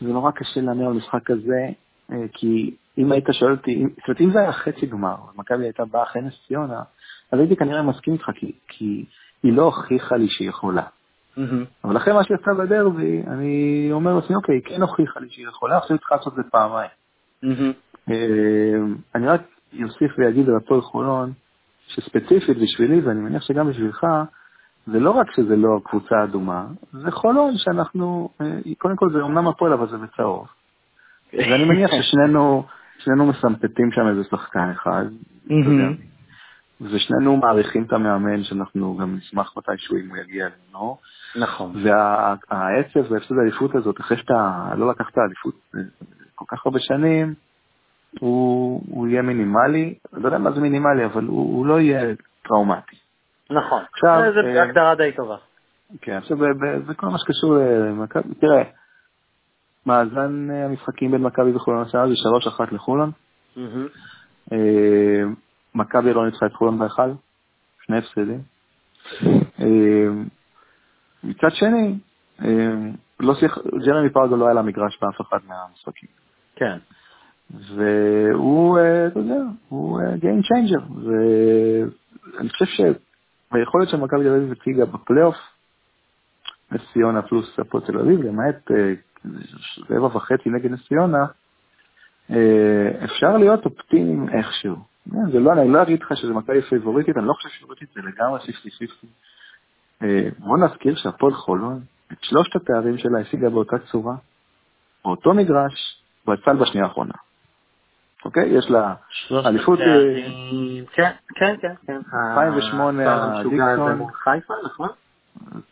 זה 0.00 0.08
נורא 0.08 0.30
קשה 0.30 0.60
להמר 0.60 0.86
על 0.86 0.92
משחק 0.92 1.22
כזה, 1.24 1.68
אה, 2.12 2.16
כי 2.32 2.74
אם 2.98 3.12
היית 3.12 3.24
שואל 3.32 3.50
אותי, 3.50 3.84
זאת 3.96 4.08
אומרת, 4.08 4.20
אם 4.20 4.30
זה 4.32 4.38
היה 4.38 4.52
חצי 4.52 4.86
גמר, 4.86 5.16
מכבי 5.36 5.64
הייתה 5.64 5.84
באה 5.84 6.02
אחרי 6.02 6.22
נס 6.22 6.34
ציונה, 6.46 6.82
אז 7.32 7.38
הייתי 7.38 7.56
כנראה 7.56 7.82
מסכים 7.82 8.12
איתך, 8.12 8.30
כי, 8.34 8.52
כי 8.68 9.04
היא 9.42 9.52
לא 9.52 9.62
הוכיחה 9.62 10.16
לי 10.16 10.28
שהיא 10.28 10.48
יכולה. 10.48 10.82
Mm-hmm. 10.82 11.40
אבל 11.84 11.96
אחרי 11.96 12.12
מה 12.12 12.24
שעשתה 12.24 12.54
בדרבי, 12.54 13.22
אני 13.26 13.88
אומר 13.92 14.14
לעצמי, 14.14 14.36
אוקיי, 14.36 14.60
כן 14.64 14.82
הוכיחה 14.82 15.20
לי 15.20 15.26
שהיא 15.30 15.48
יכולה, 15.48 15.76
עכשיו 15.76 15.90
היא 15.90 15.98
צריכה 15.98 16.14
לעשות 16.14 16.32
את 16.38 16.44
זה 16.44 16.50
פעמיים. 16.50 16.90
Mm-hmm. 17.44 18.10
אני 19.14 19.26
רק 19.26 19.40
אוסיף 19.82 20.12
ואגיד 20.18 20.48
על 20.48 20.56
הפועל 20.56 20.80
חולון, 20.80 21.32
שספציפית 21.86 22.58
בשבילי, 22.58 23.00
ואני 23.00 23.20
מניח 23.20 23.42
שגם 23.42 23.68
בשבילך, 23.68 24.06
זה 24.86 25.00
לא 25.00 25.10
רק 25.10 25.30
שזה 25.36 25.56
לא 25.56 25.80
קבוצה 25.84 26.24
אדומה, 26.24 26.66
זה 26.92 27.10
חולון 27.10 27.56
שאנחנו, 27.56 28.28
אה, 28.40 28.46
קודם 28.78 28.96
כל 28.96 29.12
זה 29.12 29.18
אומנם 29.20 29.48
הפועל, 29.48 29.72
אבל 29.72 29.88
זה 29.88 29.96
בצהוב. 29.96 30.46
ואני 31.50 31.64
מניח 31.64 31.90
ששנינו 31.90 32.64
שנינו 33.04 33.26
מסמפטים 33.26 33.92
שם 33.92 34.08
איזה 34.08 34.24
שחקן 34.24 34.70
אחד, 34.70 35.04
ושנינו 36.80 37.36
מעריכים 37.36 37.84
את 37.84 37.92
המאמן 37.92 38.42
שאנחנו 38.42 38.96
גם 38.96 39.16
נשמח 39.16 39.54
מתישהו 39.56 39.96
אם 39.96 40.08
הוא 40.08 40.16
יגיע 40.16 40.46
אלינו. 40.46 40.96
נכון. 41.36 41.72
והעצב 41.82 43.12
והפסד 43.12 43.34
האליפות 43.38 43.74
הזאת, 43.74 44.00
אחרי 44.00 44.16
שאתה 44.16 44.68
לא 44.76 44.90
לקחת 44.90 45.18
אליפות 45.18 45.54
אה, 45.76 45.80
כל 46.34 46.44
כך 46.48 46.66
הרבה 46.66 46.78
שנים, 46.80 47.34
הוא, 48.20 48.82
הוא 48.88 49.06
יהיה 49.08 49.22
מינימלי, 49.22 49.94
לא 50.12 50.26
יודע 50.26 50.38
מה 50.38 50.52
זה 50.52 50.60
מינימלי, 50.60 51.04
אבל 51.04 51.24
הוא, 51.24 51.56
הוא 51.56 51.66
לא 51.66 51.80
יהיה 51.80 52.14
טראומטי. 52.42 52.96
נכון, 53.50 53.82
עכשיו, 53.92 54.22
זו 54.34 54.40
אה, 54.40 54.62
הגדרה 54.62 54.94
די 54.94 55.12
טובה. 55.16 55.36
כן, 56.00 56.12
עכשיו 56.12 56.36
בכל 56.86 57.06
מה 57.06 57.18
שקשור 57.18 57.56
למכבי, 57.56 58.34
תראה, 58.34 58.62
מאזן 59.86 60.50
אה, 60.50 60.64
המשחקים 60.64 61.10
בין 61.10 61.22
מכבי 61.22 61.52
וחולון 61.52 61.82
השנה 61.82 62.08
זה 62.08 62.14
3-1 62.70 62.74
לחולון. 62.74 63.10
אה, 64.52 65.22
מכבי 65.74 66.12
לא 66.12 66.26
ניצחה 66.26 66.46
את 66.46 66.52
חולון 66.52 66.78
בהיכל, 66.78 67.10
שני 67.86 67.98
הפסדים. 67.98 68.40
אה, 69.60 70.08
מצד 71.24 71.50
שני, 71.50 71.98
לא 73.20 73.34
שיח, 73.34 73.58
ג'רמי 73.86 74.10
פרגו 74.10 74.36
לא 74.36 74.44
היה 74.44 74.54
למגרש 74.54 74.98
באף 75.02 75.20
אחד 75.20 75.38
מהמשחקים. 75.48 76.08
כן. 76.56 76.78
והוא, 77.50 78.78
אתה 79.06 79.18
יודע, 79.18 79.40
הוא 79.68 80.00
Game 80.00 80.42
Changer. 80.46 80.82
ואני 80.94 82.48
חושב 82.48 82.64
שהיכולת 82.64 83.88
של 83.88 83.96
מכבי 83.96 84.24
תל 84.24 84.34
אביב 84.34 84.52
הציגה 84.52 84.84
בפלייאוף, 84.84 85.36
נס 86.72 86.80
ציונה 86.92 87.22
פלוס 87.22 87.58
הפועל 87.58 87.84
תל 87.84 87.98
אביב, 87.98 88.20
למעט 88.20 88.70
רבע 89.90 90.16
וחצי 90.16 90.50
נגד 90.50 90.70
נס 90.70 90.88
ציונה, 90.88 91.24
אה, 92.30 93.04
אפשר 93.04 93.36
להיות 93.36 93.64
אופטימיים 93.64 94.28
איכשהו. 94.28 94.76
אה, 95.14 95.30
זה 95.32 95.40
לא, 95.40 95.52
אני 95.52 95.72
לא 95.72 95.82
אגיד 95.82 96.02
לך 96.02 96.16
שזה 96.16 96.32
מכבי 96.32 96.62
פייבוריטית, 96.62 97.16
אני 97.16 97.26
לא 97.26 97.32
חושב 97.32 97.48
שפייבוריטית 97.48 97.88
זה 97.94 98.00
לגמרי 98.00 98.40
50-50. 98.40 99.06
אה, 100.02 100.28
בוא 100.38 100.58
נזכיר 100.58 100.96
שהפועל 100.96 101.34
חולון, 101.34 101.80
את 102.12 102.18
שלושת 102.20 102.56
התארים 102.56 102.98
שלה 102.98 103.20
השיגה 103.20 103.50
באותה 103.50 103.76
צורה, 103.78 104.14
באותו 105.04 105.34
מגרש, 105.34 106.02
ויצא 106.28 106.52
בשנייה 106.52 106.86
האחרונה. 106.86 107.14
אוקיי? 108.24 108.48
יש 108.48 108.70
לה 108.70 108.94
אליפות... 109.46 109.78
כן, 110.92 111.10
כן, 111.34 111.74
כן. 111.86 112.00
2008 112.30 113.42
דיקסון. 113.42 114.06
חיפה, 114.12 114.54
נכון? 114.64 114.88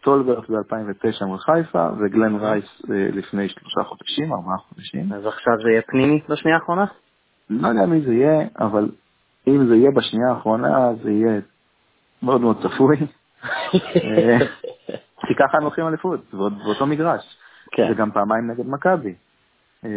טולברט 0.03 0.51
ב-2009 0.51 1.25
מול 1.25 1.38
חיפה, 1.38 1.88
וגלן 1.99 2.37
רייס 2.37 2.83
אה, 2.91 3.09
לפני 3.12 3.49
שלושה 3.49 3.83
חודשים, 3.83 4.33
ארבעה 4.33 4.57
חודשים. 4.59 5.12
אז 5.12 5.27
עכשיו 5.27 5.55
זה 5.62 5.71
יהיה 5.71 5.83
פנימי 5.83 6.21
בשנייה 6.29 6.57
האחרונה? 6.57 6.85
לא 7.51 7.69
יודע 7.69 7.87
מי 7.87 8.01
זה 8.01 8.15
יהיה, 8.15 8.47
אבל 8.59 8.88
אם 9.47 9.67
זה 9.69 9.77
יהיה 9.77 9.91
בשנייה 9.91 10.29
האחרונה, 10.31 10.95
זה 11.03 11.11
יהיה 11.11 11.41
מאוד 12.23 12.41
מאוד 12.41 12.57
צפוי. 12.62 12.97
אה, 13.75 14.38
כי 15.27 15.35
ככה 15.38 15.57
הם 15.57 15.65
לוקחים 15.65 15.88
אליפות, 15.88 16.21
באותו 16.33 16.87
מגרש. 16.87 17.37
כן. 17.73 17.88
וגם 17.93 18.11
פעמיים 18.11 18.51
נגד 18.51 18.67
מכבי. 18.67 19.15
אה, 19.85 19.91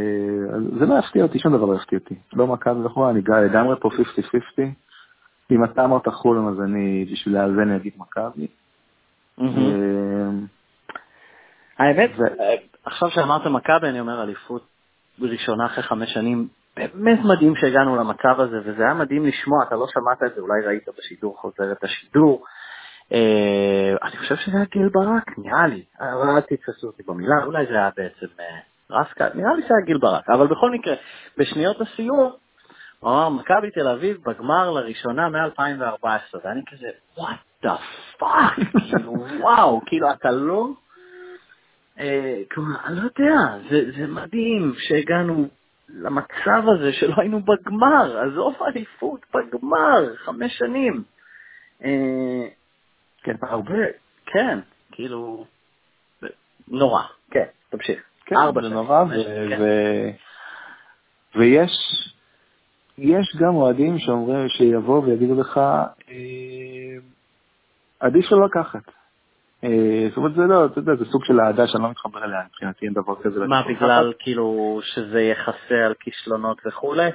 זה 0.80 0.86
לא 0.86 1.00
יפתיע 1.00 1.24
אותי, 1.24 1.40
שום 1.40 1.54
דבר 1.58 1.66
לא 1.66 1.76
יפתיע 1.76 2.00
אותי. 2.00 2.16
לא 2.34 2.48
מכבי 2.48 2.86
וכו', 2.86 3.10
אני 3.10 3.22
לגמרי 3.22 3.76
פה 3.80 3.90
50-50. 3.90 4.62
אם 5.52 5.64
אתה 5.64 5.86
אמרת 5.86 6.08
חולון, 6.08 6.54
אז 6.54 6.62
אני, 6.62 7.06
בשביל 7.12 7.38
אני 7.38 7.76
אגיד 7.76 7.94
מכבי. 7.98 8.48
אמ, 9.40 10.46
האמת, 11.78 12.12
עכשיו 12.86 13.10
שאמרת 13.10 13.48
מכבי, 13.48 13.90
אני 13.90 14.00
אומר 14.00 14.24
אליפות 14.24 14.68
ראשונה 15.20 15.66
אחרי 15.66 15.84
חמש 15.84 16.14
שנים, 16.14 16.48
באמת 16.76 17.20
מדהים 17.24 17.56
שהגענו 17.56 17.96
למצב 17.96 18.40
הזה, 18.40 18.60
וזה 18.66 18.84
היה 18.84 18.94
מדהים 18.94 19.26
לשמוע, 19.26 19.64
אתה 19.68 19.76
לא 19.76 19.88
שמעת 19.88 20.24
את 20.24 20.36
זה, 20.36 20.42
אולי 20.42 20.62
ראית 20.66 20.86
בשידור 20.98 21.38
חוזר 21.38 21.72
את 21.72 21.84
השידור. 21.84 22.44
אה, 23.12 23.94
אני 24.04 24.18
חושב 24.18 24.36
שזה 24.36 24.58
היה 24.58 24.66
גיל 24.66 24.90
ברק, 24.90 25.38
נראה 25.38 25.68
לי, 25.68 25.84
אבל 26.00 26.30
אל 26.30 26.42
תתפסו 26.42 26.88
אותי 26.88 27.04
במילה, 27.08 27.44
אולי 27.46 27.66
זה 27.66 27.74
היה 27.74 27.90
בעצם 27.98 28.26
אה, 28.40 28.60
רסקה, 29.00 29.28
נראה 29.34 29.54
לי 29.56 29.62
שזה 29.62 29.74
היה 29.78 29.86
גיל 29.86 29.98
ברק, 29.98 30.30
אבל 30.30 30.48
בכל 30.48 30.72
מקרה, 30.72 30.96
בשניות 31.38 31.82
הסיום, 31.82 32.32
הוא 33.00 33.12
אמר, 33.12 33.30
מכבי 33.30 33.72
תל 33.72 33.88
אביב 33.88 34.18
בגמר 34.26 34.72
לראשונה 34.72 35.30
מ-2014, 35.30 36.38
ואני 36.44 36.62
כזה, 36.72 36.88
what 37.18 37.38
the 37.66 37.76
fuck, 38.18 38.54
כאילו, 38.80 39.26
וואו, 39.40 39.82
כאילו, 39.86 40.12
אתה 40.12 40.32
לא... 40.32 40.68
אה, 42.00 42.42
כלומר, 42.52 42.76
אני 42.86 42.96
לא 42.96 43.02
יודע, 43.02 43.70
זה, 43.70 43.92
זה 43.98 44.08
מדהים 44.08 44.74
שהגענו 44.78 45.48
למצב 45.90 46.64
הזה 46.76 46.94
שלא 46.94 47.14
היינו 47.18 47.40
בגמר, 47.40 48.20
עזוב 48.20 48.56
אליפות, 48.68 49.26
בגמר, 49.34 50.16
חמש 50.16 50.58
שנים. 50.58 51.04
אה, 51.84 52.48
כן, 53.24 53.36
הרבה, 53.42 53.74
כן, 54.26 54.60
כאילו, 54.92 55.46
נורא, 56.68 57.04
כן, 57.32 57.46
תמשיך. 57.70 58.04
כן, 58.26 58.36
זה 58.62 58.70
נורא, 58.70 59.04
כן. 59.50 59.62
ויש 61.36 61.72
יש 62.98 63.36
גם 63.40 63.56
אוהדים 63.56 64.00
שאומרים, 64.00 64.50
שיבואו 64.50 65.04
ויגידו 65.04 65.42
לך, 65.42 65.58
אה, 65.58 66.85
עדיף 68.00 68.26
שלא 68.26 68.46
לקחת. 68.46 68.92
אה, 69.64 70.08
זאת 70.10 70.18
אומרת, 70.18 70.34
זה 70.34 70.42
לא, 70.42 70.66
אתה 70.66 70.80
יודע, 70.80 70.96
זה 70.96 71.06
סוג 71.06 71.26
של 71.26 71.40
אהדה 71.40 71.68
שאני 71.68 71.84
לא 71.84 71.90
מתחבר 71.90 72.24
אליה, 72.24 72.40
מבחינתי 72.48 72.86
אין 72.86 72.94
דבר 72.94 73.16
כזה. 73.24 73.48
מה, 73.48 73.62
בגלל 73.70 74.14
כאילו 74.20 74.80
שזה 74.84 75.22
יכסה 75.22 75.86
על 75.86 75.94
כישלונות 76.00 76.62
וכולי? 76.66 77.10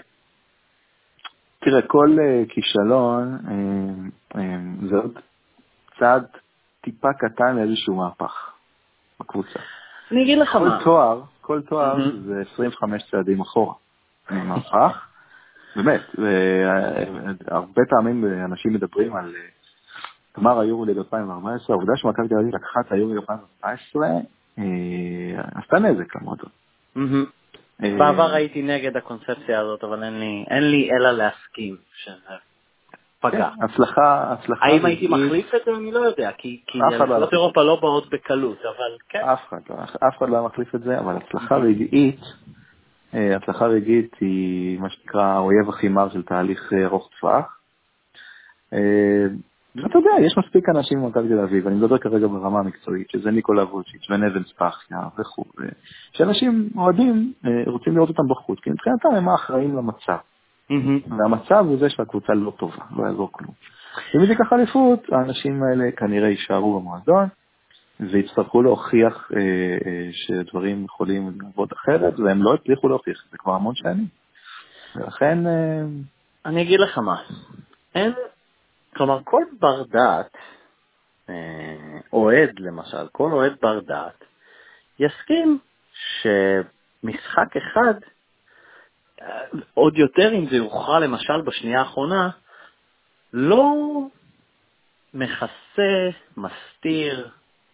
תראה, 1.60 1.82
כל 1.82 2.08
uh, 2.16 2.52
כישלון 2.52 3.38
uh, 4.34 4.38
זה 4.90 4.96
עוד 4.96 5.18
צעד 5.98 6.26
טיפה 6.80 7.08
קטן 7.18 7.56
לאיזשהו 7.56 7.96
מהפך 7.96 8.52
בקבוצה. 9.20 9.58
אני 10.10 10.22
אגיד 10.22 10.38
לך 10.38 10.52
כל 10.52 10.68
מה. 10.68 10.80
תואר, 10.84 11.22
כל 11.40 11.60
תואר. 11.62 12.10
זה 12.26 12.42
25 12.52 13.02
צעדים 13.10 13.40
אחורה 13.40 13.74
מהפך. 14.30 15.06
באמת, 15.76 16.00
הרבה 17.48 17.82
פעמים 17.90 18.24
אנשים 18.44 18.72
מדברים 18.72 19.16
על 19.16 19.34
גמר 20.36 20.60
היורוליג 20.60 20.98
2014, 20.98 21.76
העובדה 21.76 21.92
שמכבי 21.96 22.28
תל 22.28 22.34
אביב 22.34 22.54
לקחה 22.54 22.80
את 22.80 22.92
היורוליג 22.92 23.18
2014, 23.18 24.06
אה, 24.58 24.64
עשתה 25.54 25.78
נזק 25.78 26.16
למועדון. 26.16 26.50
אה, 27.82 27.98
בעבר 27.98 28.34
הייתי 28.34 28.62
נגד 28.62 28.96
הקונספציה 28.96 29.60
הזאת, 29.60 29.84
אבל 29.84 30.04
אין 30.50 30.70
לי, 30.70 30.90
אלא 30.92 31.10
להסכים 31.10 31.76
שזה 31.94 32.34
פגע. 33.20 33.50
כן, 33.56 33.64
הצלחה, 33.64 34.32
הצלחה 34.32 34.66
האם 34.66 34.84
הייתי 34.86 35.08
מחליף 35.08 35.54
את 35.54 35.60
זה? 35.66 35.70
אני 35.76 35.92
לא 35.92 35.98
יודע, 35.98 36.30
כי 36.38 36.60
לא 36.74 36.86
מחליף. 36.86 37.32
אירופה 37.32 37.62
לא 37.62 37.78
באות 37.80 38.10
בקלות, 38.10 38.58
אבל 38.58 38.96
כן. 39.08 39.18
אף 39.18 39.48
אחד 39.48 39.60
לא, 39.70 39.74
אף 40.08 40.18
אחד 40.18 40.28
לא 40.28 40.36
היה 40.36 40.46
מחליף 40.46 40.74
את 40.74 40.82
זה, 40.82 40.98
אבל 40.98 41.16
הצלחה 41.16 41.56
רגעית, 41.56 42.20
אה, 43.14 43.36
הצלחה 43.36 43.66
רגעית 43.66 44.16
היא 44.20 44.78
מה 44.80 44.90
שנקרא 44.90 45.22
האויב 45.22 45.68
הכי 45.68 45.88
מר 45.88 46.08
של 46.10 46.22
תהליך 46.22 46.72
ארוך 46.84 47.10
טווח. 47.20 47.56
ואתה 49.74 49.98
יודע, 49.98 50.10
יש 50.26 50.38
מספיק 50.38 50.68
אנשים 50.68 51.02
במכבי 51.02 51.28
תל 51.28 51.38
אביב, 51.38 51.66
אני 51.66 51.76
מדבר 51.76 51.98
כרגע 51.98 52.26
ברמה 52.26 52.58
המקצועית, 52.58 53.10
שזה 53.10 53.30
ניקולה 53.30 53.64
ווצ'יץ' 53.64 54.10
ונבן 54.10 54.42
ספחיה 54.44 54.98
וכו', 55.18 55.44
שאנשים 56.12 56.70
אוהדים 56.76 57.32
אה, 57.46 57.50
רוצים 57.66 57.96
לראות 57.96 58.08
אותם 58.08 58.28
בחוץ, 58.28 58.58
כי 58.60 58.70
מבחינתם 58.70 59.08
הם 59.16 59.28
האחראים 59.28 59.76
למצב. 59.76 60.16
והמצב 61.18 61.64
הוא 61.68 61.78
זה 61.78 61.90
שהקבוצה 61.90 62.32
לא 62.32 62.52
טובה, 62.58 62.84
לא 62.96 63.06
יעזור 63.06 63.28
כלום. 63.32 63.52
אם 64.14 64.20
היא 64.20 64.28
תיקח 64.28 64.52
אליפות, 64.52 65.06
האנשים 65.12 65.62
האלה 65.62 65.92
כנראה 65.96 66.28
יישארו 66.28 66.80
במועדון, 66.80 67.28
ויצטרכו 68.00 68.62
להוכיח 68.62 69.30
אה, 69.36 69.40
אה, 69.40 70.08
שדברים 70.12 70.84
יכולים 70.84 71.32
לעבוד 71.42 71.68
אחרת, 71.72 72.20
והם 72.20 72.42
לא 72.42 72.54
הצליחו 72.54 72.88
להוכיח 72.88 73.24
את 73.26 73.30
זה 73.30 73.38
כבר 73.38 73.52
המון 73.52 73.74
שנים. 73.74 74.06
ולכן, 74.96 75.46
אה, 75.46 75.82
אני 76.46 76.62
אגיד 76.62 76.80
לך 76.80 76.98
מה, 76.98 77.16
אין, 77.94 78.12
כלומר 78.96 79.18
כל 79.24 79.42
בר 79.60 79.82
דעת, 79.82 80.36
אה, 81.28 81.98
אוהד 82.12 82.50
למשל, 82.58 83.08
כל 83.12 83.32
אוהד 83.32 83.56
בר 83.62 83.80
דעת, 83.80 84.24
יסכים 84.98 85.58
שמשחק 85.92 87.56
אחד, 87.56 87.94
אה, 89.22 89.40
עוד 89.74 89.98
יותר 89.98 90.34
אם 90.34 90.46
זה 90.50 90.56
יוכרע 90.56 91.00
למשל 91.00 91.40
בשנייה 91.40 91.80
האחרונה, 91.80 92.30
לא 93.32 93.74
מכסה, 95.14 96.08
מסתיר, 96.36 97.28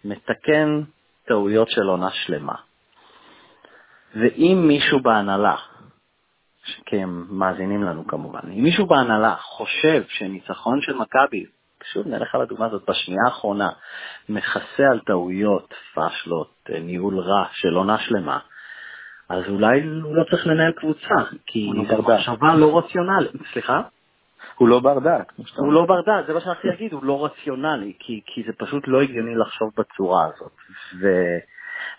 מתקן 0.05 0.83
טעויות 1.25 1.71
של 1.71 1.83
עונה 1.83 2.11
שלמה. 2.11 2.55
ואם 4.15 4.65
מישהו 4.69 5.01
בהנהלה, 5.01 5.57
כי 6.87 7.03
הם 7.03 7.27
מאזינים 7.31 7.83
לנו 7.83 8.07
כמובן, 8.07 8.41
אם 8.53 8.63
מישהו 8.63 8.87
בהנהלה 8.87 9.37
חושב 9.37 10.03
שניצחון 10.09 10.81
של 10.81 10.95
מכבי, 10.95 11.45
שוב 11.93 12.07
נלך 12.07 12.35
על 12.35 12.41
הדוגמה 12.41 12.67
הזאת, 12.67 12.83
בשנייה 12.89 13.23
האחרונה, 13.27 13.71
מכסה 14.29 14.83
על 14.91 15.01
טעויות, 15.01 15.75
פאשלות, 15.95 16.55
אה, 16.71 16.81
ניהול 16.81 17.19
רע 17.19 17.45
של 17.53 17.75
עונה 17.75 17.99
שלמה, 17.99 18.39
אז 19.29 19.45
אולי 19.49 19.83
הוא 19.83 20.17
לא 20.17 20.25
צריך 20.31 20.47
לנהל 20.47 20.73
קבוצה, 20.73 21.15
כי 21.47 21.71
לא 21.75 21.85
דעת. 21.85 22.01
מחשבה 22.01 22.55
לא 22.55 22.79
רציונלית. 22.79 23.33
סליחה? 23.53 23.83
הוא 24.57 24.69
לא 24.69 24.81
בר 24.81 24.99
דעת, 24.99 25.33
הוא. 25.57 25.73
לא 25.73 25.87
בר 25.87 26.01
דעת, 26.01 26.27
זה 26.27 26.35
מה 26.35 26.41
שרציתי 26.41 26.69
להגיד, 26.69 26.93
הוא 26.93 27.05
לא 27.05 27.25
רציונלי, 27.25 27.93
כי, 27.99 28.21
כי 28.27 28.43
זה 28.47 28.53
פשוט 28.59 28.85
לא 28.87 29.03
הגיוני 29.03 29.35
לחשוב 29.35 29.71
בצורה 29.77 30.25
הזאת. 30.27 30.53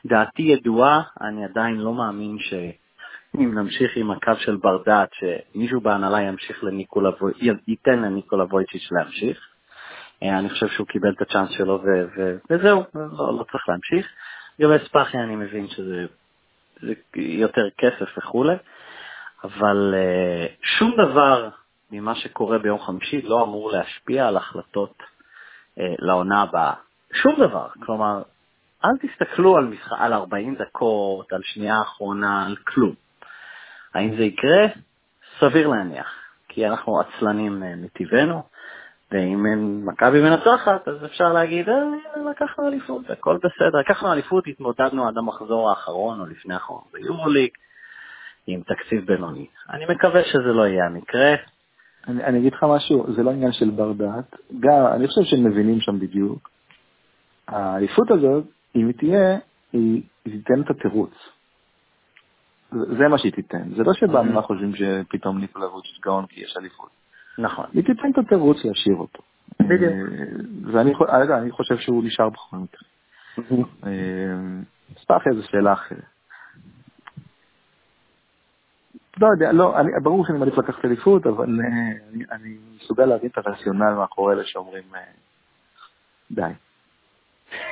ודעתי 0.05 0.41
ידועה, 0.41 1.01
אני 1.21 1.45
עדיין 1.45 1.77
לא 1.77 1.93
מאמין 1.93 2.37
שאם 3.37 3.53
נמשיך 3.53 3.91
עם 3.95 4.11
הקו 4.11 4.31
של 4.39 4.55
בר 4.55 4.83
דעת, 4.85 5.09
שמישהו 5.13 5.81
בהנהלה 5.81 6.21
ימשיך 6.21 6.63
לניקולה, 6.63 7.09
ייתן 7.67 7.99
לניקולה 7.99 8.43
וויצ'יץ' 8.43 8.91
להמשיך. 8.91 9.37
אה, 10.23 10.39
אני 10.39 10.49
חושב 10.49 10.67
שהוא 10.67 10.87
קיבל 10.87 11.09
את 11.09 11.21
הצ'אנס 11.21 11.49
שלו 11.49 11.81
ו- 11.83 12.07
ו- 12.17 12.37
וזהו, 12.49 12.83
לא, 12.95 13.37
לא 13.37 13.45
צריך 13.51 13.69
להמשיך. 13.69 14.07
לגבי 14.59 14.85
ספאחי 14.85 15.17
אני 15.17 15.35
מבין 15.35 15.67
שזה 15.67 16.05
זה 16.81 16.93
יותר 17.15 17.69
כסף 17.77 18.17
וכולי, 18.17 18.55
אבל 19.43 19.93
אה, 19.97 20.47
שום 20.61 20.91
דבר 20.97 21.49
ממה 21.91 22.15
שקורה 22.15 22.57
ביום 22.57 22.79
חמישי 22.79 23.21
לא 23.21 23.43
אמור 23.43 23.71
להשפיע 23.71 24.27
על 24.27 24.37
החלטות 24.37 25.03
אה, 25.79 25.95
לעונה 25.99 26.41
הבאה. 26.41 26.73
שום 27.13 27.35
דבר. 27.39 27.67
כלומר, 27.85 28.21
אל 28.85 29.07
תסתכלו 29.07 29.57
על, 29.57 29.65
משח... 29.65 29.93
על 29.93 30.13
40 30.13 30.55
דקות, 30.55 31.33
על 31.33 31.41
שנייה 31.43 31.77
האחרונה, 31.77 32.45
על 32.45 32.55
כלום. 32.55 33.06
האם 33.93 34.15
זה 34.17 34.23
יקרה? 34.23 34.67
סביר 35.39 35.67
להניח, 35.67 36.07
כי 36.47 36.67
אנחנו 36.67 36.99
עצלנים 36.99 37.63
אה, 37.63 37.73
מטבענו, 37.75 38.43
ואם 39.11 39.45
אין 39.45 39.85
מכבי 39.85 40.21
מנצחת, 40.21 40.87
אז 40.87 41.05
אפשר 41.05 41.33
להגיד, 41.33 41.69
אה, 41.69 41.75
לקחנו 42.31 42.67
אליפות, 42.67 43.09
הכל 43.09 43.37
בסדר. 43.37 43.79
לקחנו 43.79 44.13
אליפות, 44.13 44.47
התמודדנו 44.47 45.07
עד 45.07 45.17
המחזור 45.17 45.69
האחרון 45.69 46.19
או 46.19 46.25
לפני 46.25 46.53
האחרון 46.53 46.81
ביורוליג, 46.93 47.49
עם 48.47 48.61
תקציב 48.61 49.05
בינוני. 49.05 49.45
אני 49.69 49.85
מקווה 49.89 50.23
שזה 50.23 50.53
לא 50.53 50.67
יהיה 50.67 50.85
המקרה. 50.85 51.35
אני, 52.07 52.23
אני 52.23 52.39
אגיד 52.39 52.53
לך 52.53 52.65
משהו, 52.69 53.13
זה 53.13 53.23
לא 53.23 53.31
עניין 53.31 53.51
של 53.51 53.69
בר 53.69 53.91
דעת, 53.91 54.35
גם, 54.59 54.85
אני 54.95 55.07
חושב 55.07 55.21
שהם 55.23 55.43
מבינים 55.43 55.81
שם 55.81 55.99
בדיוק. 55.99 56.49
האליפות 57.47 58.11
הזאת, 58.11 58.43
אם 58.75 58.87
היא 58.87 58.95
תהיה, 58.97 59.37
היא, 59.73 60.01
היא 60.25 60.33
תיתן 60.33 60.61
את 60.61 60.69
התירוץ. 60.69 61.11
זה, 62.71 63.07
מה 63.07 63.17
שהיא 63.17 63.31
תיתן. 63.31 63.75
זה 63.75 63.83
לא 63.83 63.93
שבאמירה 63.93 64.41
חושבים 64.41 64.71
שפתאום 64.75 65.39
ניקולה 65.39 65.67
ווץ' 65.67 65.99
גאון 66.05 66.25
כי 66.25 66.41
יש 66.41 66.57
אליפות. 66.57 66.89
נכון. 67.37 67.65
היא 67.73 67.83
תיתן 67.83 68.11
את 68.11 68.17
התירוץ 68.17 68.65
להשאיר 68.65 68.95
אותו. 68.95 69.23
בדיוק. 69.59 69.93
אה, 69.93 69.97
ואני 70.63 70.91
יודע, 71.21 71.37
אני 71.37 71.51
חושב 71.51 71.77
שהוא 71.77 72.03
נשאר 72.03 72.29
בכל 72.29 72.57
מקרה. 72.57 72.81
אה, 73.85 73.91
ספאחיה 74.97 75.33
זו 75.33 75.43
שאלה 75.43 75.73
אחרת. 75.73 76.03
לא 79.21 79.27
יודע, 79.27 79.51
לא, 79.51 79.79
אני, 79.79 79.91
ברור 80.03 80.25
שאני 80.25 80.37
מעדיף 80.37 80.57
לקחת 80.57 80.85
אליפות, 80.85 81.27
אבל 81.27 81.59
אה, 81.61 82.09
אני, 82.09 82.23
אני 82.31 82.57
מסוגל 82.75 83.05
להבין 83.05 83.29
את 83.29 83.37
הרציונל 83.37 83.93
מאחורי 83.93 84.33
אלה 84.33 84.43
שאומרים 84.45 84.83
אה, 84.95 85.01
די. 86.31 86.51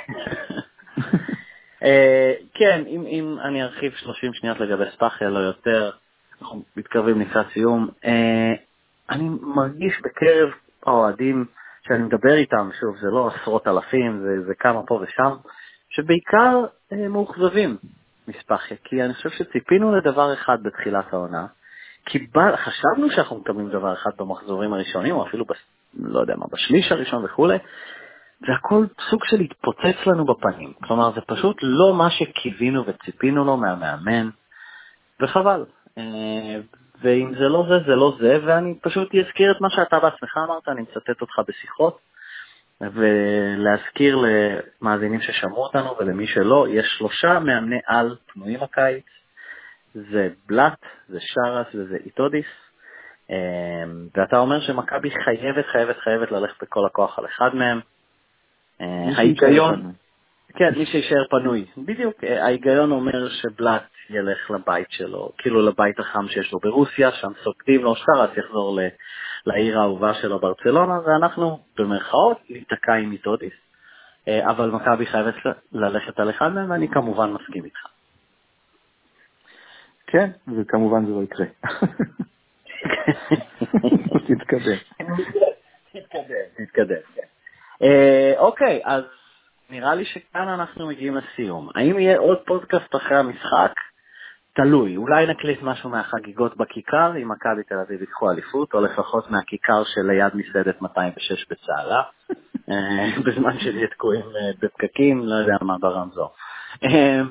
אה, 1.85 2.33
כן, 2.53 2.83
אם, 2.87 3.05
אם 3.07 3.37
אני 3.43 3.63
ארחיב 3.63 3.91
30 3.95 4.33
שניות 4.33 4.59
לגבי 4.59 4.83
ספאחיה, 4.93 5.29
לא 5.29 5.39
יותר, 5.39 5.91
אנחנו 6.41 6.63
מתקרבים 6.77 7.21
לקראת 7.21 7.45
סיום. 7.53 7.89
אה, 8.05 8.53
אני 9.09 9.29
מרגיש 9.41 10.01
בקרב 10.03 10.49
האוהדים 10.85 11.45
שאני 11.87 12.03
מדבר 12.03 12.33
איתם, 12.33 12.69
שוב, 12.79 12.97
זה 12.97 13.07
לא 13.11 13.27
עשרות 13.27 13.67
אלפים, 13.67 14.19
זה, 14.19 14.45
זה 14.47 14.53
כמה 14.59 14.83
פה 14.87 14.99
ושם, 15.03 15.35
שבעיקר 15.89 16.65
אה, 16.93 17.07
מאוכזבים 17.07 17.77
מספאחיה, 18.27 18.77
כי 18.83 19.03
אני 19.03 19.13
חושב 19.13 19.29
שציפינו 19.29 19.95
לדבר 19.95 20.33
אחד 20.33 20.63
בתחילת 20.63 21.13
העונה, 21.13 21.45
קיבל, 22.05 22.55
חשבנו 22.55 23.11
שאנחנו 23.11 23.37
מקבלים 23.37 23.69
דבר 23.69 23.93
אחד 23.93 24.11
במחזורים 24.17 24.73
הראשונים, 24.73 25.15
או 25.15 25.27
אפילו, 25.27 25.45
בס, 25.45 25.57
לא 25.99 26.19
יודע 26.19 26.35
מה, 26.35 26.45
בשליש 26.51 26.91
הראשון 26.91 27.25
וכולי, 27.25 27.57
והכל 28.41 28.85
סוג 29.09 29.25
של 29.25 29.39
התפוצץ 29.39 30.07
לנו 30.07 30.25
בפנים. 30.25 30.73
כלומר, 30.73 31.11
זה 31.15 31.21
פשוט 31.21 31.57
לא 31.61 31.93
מה 31.93 32.09
שקיווינו 32.09 32.83
וציפינו 32.87 33.45
לו 33.45 33.57
מהמאמן, 33.57 34.29
וחבל. 35.21 35.65
אה, 35.97 36.59
ואם 37.01 37.33
זה 37.35 37.49
לא 37.49 37.65
זה, 37.69 37.79
זה 37.87 37.95
לא 37.95 38.15
זה, 38.19 38.37
ואני 38.45 38.79
פשוט 38.81 39.15
אזכיר 39.15 39.51
את 39.51 39.61
מה 39.61 39.69
שאתה 39.69 39.99
בעצמך 39.99 40.37
אמרת, 40.37 40.69
אני 40.69 40.81
מצטט 40.81 41.21
אותך 41.21 41.39
בשיחות, 41.47 41.99
ולהזכיר 42.81 44.17
למאזינים 44.17 45.21
ששמעו 45.21 45.63
אותנו 45.63 45.95
ולמי 45.99 46.27
שלא, 46.27 46.67
יש 46.69 46.85
שלושה 46.97 47.39
מאמני 47.39 47.79
על 47.87 48.15
פנויים 48.33 48.63
הקיץ, 48.63 49.05
זה 49.93 50.29
בלאט, 50.47 50.79
זה 51.07 51.17
שרס 51.21 51.67
וזה 51.75 51.97
איטודיס, 52.05 52.45
אה, 53.31 53.35
ואתה 54.15 54.37
אומר 54.37 54.59
שמכבי 54.59 55.11
חייבת, 55.23 55.65
חייבת, 55.65 55.97
חייבת 55.97 56.31
ללכת 56.31 56.63
בכל 56.63 56.85
הכוח 56.85 57.19
על 57.19 57.25
אחד 57.25 57.55
מהם. 57.55 57.79
אה, 58.81 59.17
ההיגיון, 59.17 59.75
שיישאר 59.75 59.91
כן, 60.55 60.79
מי 60.79 60.85
שישאר 60.85 61.27
פנוי. 61.29 61.65
בדיוק, 61.77 62.23
אה, 62.23 62.43
ההיגיון 62.45 62.91
אומר 62.91 63.29
שבלאט 63.29 63.83
ילך 64.09 64.51
לבית 64.51 64.87
שלו, 64.89 65.31
כאילו 65.37 65.61
לבית 65.61 65.99
החם 65.99 66.27
שיש 66.27 66.51
לו 66.53 66.59
ברוסיה, 66.59 67.11
שם 67.11 67.31
סוגדים 67.43 67.83
לו, 67.83 67.95
שרס 67.95 68.37
יחזור 68.37 68.75
ל- 68.81 68.87
לעיר 69.45 69.79
האהובה 69.79 70.13
שלו 70.13 70.39
ברצלונה, 70.39 70.99
ואנחנו 71.05 71.59
במרכאות 71.77 72.37
ניתקע 72.49 72.93
עם 72.93 73.09
איטודיס. 73.09 73.53
אה, 74.27 74.49
אבל 74.51 74.69
מכבי 74.69 75.05
חייבת 75.05 75.35
ללכת 75.71 76.19
על 76.19 76.29
אחד 76.29 76.47
מהם, 76.53 76.71
ואני 76.71 76.87
כמובן 76.87 77.33
מסכים 77.33 77.65
איתך. 77.65 77.79
כן, 80.07 80.29
וכמובן 80.57 81.05
זה 81.05 81.11
לא 81.11 81.23
יקרה. 81.23 81.45
תתקדם. 84.27 84.77
תתקדם, 85.93 86.45
תתקדם, 86.57 87.01
כן. 87.15 87.34
אה, 87.81 88.33
אוקיי, 88.37 88.81
אז 88.83 89.03
נראה 89.69 89.95
לי 89.95 90.05
שכאן 90.05 90.47
אנחנו 90.47 90.87
מגיעים 90.87 91.15
לסיום. 91.15 91.69
האם 91.75 91.99
יהיה 91.99 92.17
עוד 92.17 92.37
פודקאסט 92.45 92.95
אחרי 92.95 93.17
המשחק? 93.17 93.71
תלוי, 94.55 94.97
אולי 94.97 95.27
נקליט 95.27 95.61
משהו 95.61 95.89
מהחגיגות 95.89 96.57
בכיכר, 96.57 97.11
אם 97.21 97.31
מכבי 97.31 97.63
תל 97.63 97.79
אביב 97.79 98.01
ייקחו 98.01 98.31
אליפות, 98.31 98.73
או 98.73 98.81
לפחות 98.81 99.31
מהכיכר 99.31 99.83
שליד 99.83 100.33
מסעדת 100.33 100.81
206 100.81 101.45
בצהלה, 101.49 102.01
אה, 102.69 103.21
בזמן 103.25 103.59
שנהיה 103.59 103.87
תקועים 103.87 104.21
אה, 104.21 104.51
בפקקים, 104.61 105.23
לא 105.25 105.35
יודע 105.35 105.55
מה 105.61 105.77
ברמזור. 105.79 106.33
אה, 106.83 107.21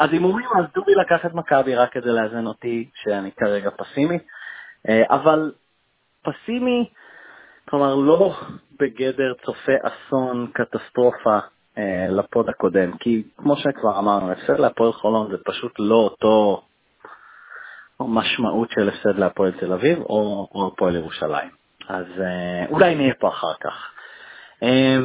אז 0.00 0.12
הימורים, 0.12 0.46
אז 0.58 0.64
דובי 0.74 0.94
לקח 0.94 1.26
את 1.26 1.34
מכבי 1.34 1.74
רק 1.74 1.92
כדי 1.92 2.10
לאזן 2.10 2.46
אותי, 2.46 2.88
שאני 2.94 3.30
כרגע 3.32 3.70
פסימי, 3.76 4.18
אבל 5.10 5.52
פסימי, 6.22 6.90
כלומר 7.68 7.94
לא 7.94 8.34
בגדר 8.80 9.34
צופה 9.44 9.72
אסון, 9.82 10.50
קטסטרופה, 10.52 11.38
אה, 11.78 12.06
לפוד 12.10 12.48
הקודם, 12.48 12.96
כי 12.98 13.22
כמו 13.36 13.56
שכבר 13.56 13.98
אמרנו, 13.98 14.32
הפסד 14.32 14.58
להפועל 14.58 14.92
חולון 14.92 15.30
זה 15.30 15.36
פשוט 15.44 15.72
לא 15.78 15.94
אותו 15.94 16.62
משמעות 18.00 18.70
של 18.70 18.88
הפסד 18.88 19.18
להפועל 19.18 19.52
תל 19.52 19.72
אביב 19.72 19.98
או, 19.98 20.48
או 20.54 20.66
הפועל 20.66 20.96
ירושלים. 20.96 21.50
אז 21.88 22.06
אה, 22.20 22.66
אולי 22.70 22.94
נהיה 22.94 23.14
פה 23.14 23.28
אחר 23.28 23.54
כך. 23.60 23.90
אה, 24.62 24.98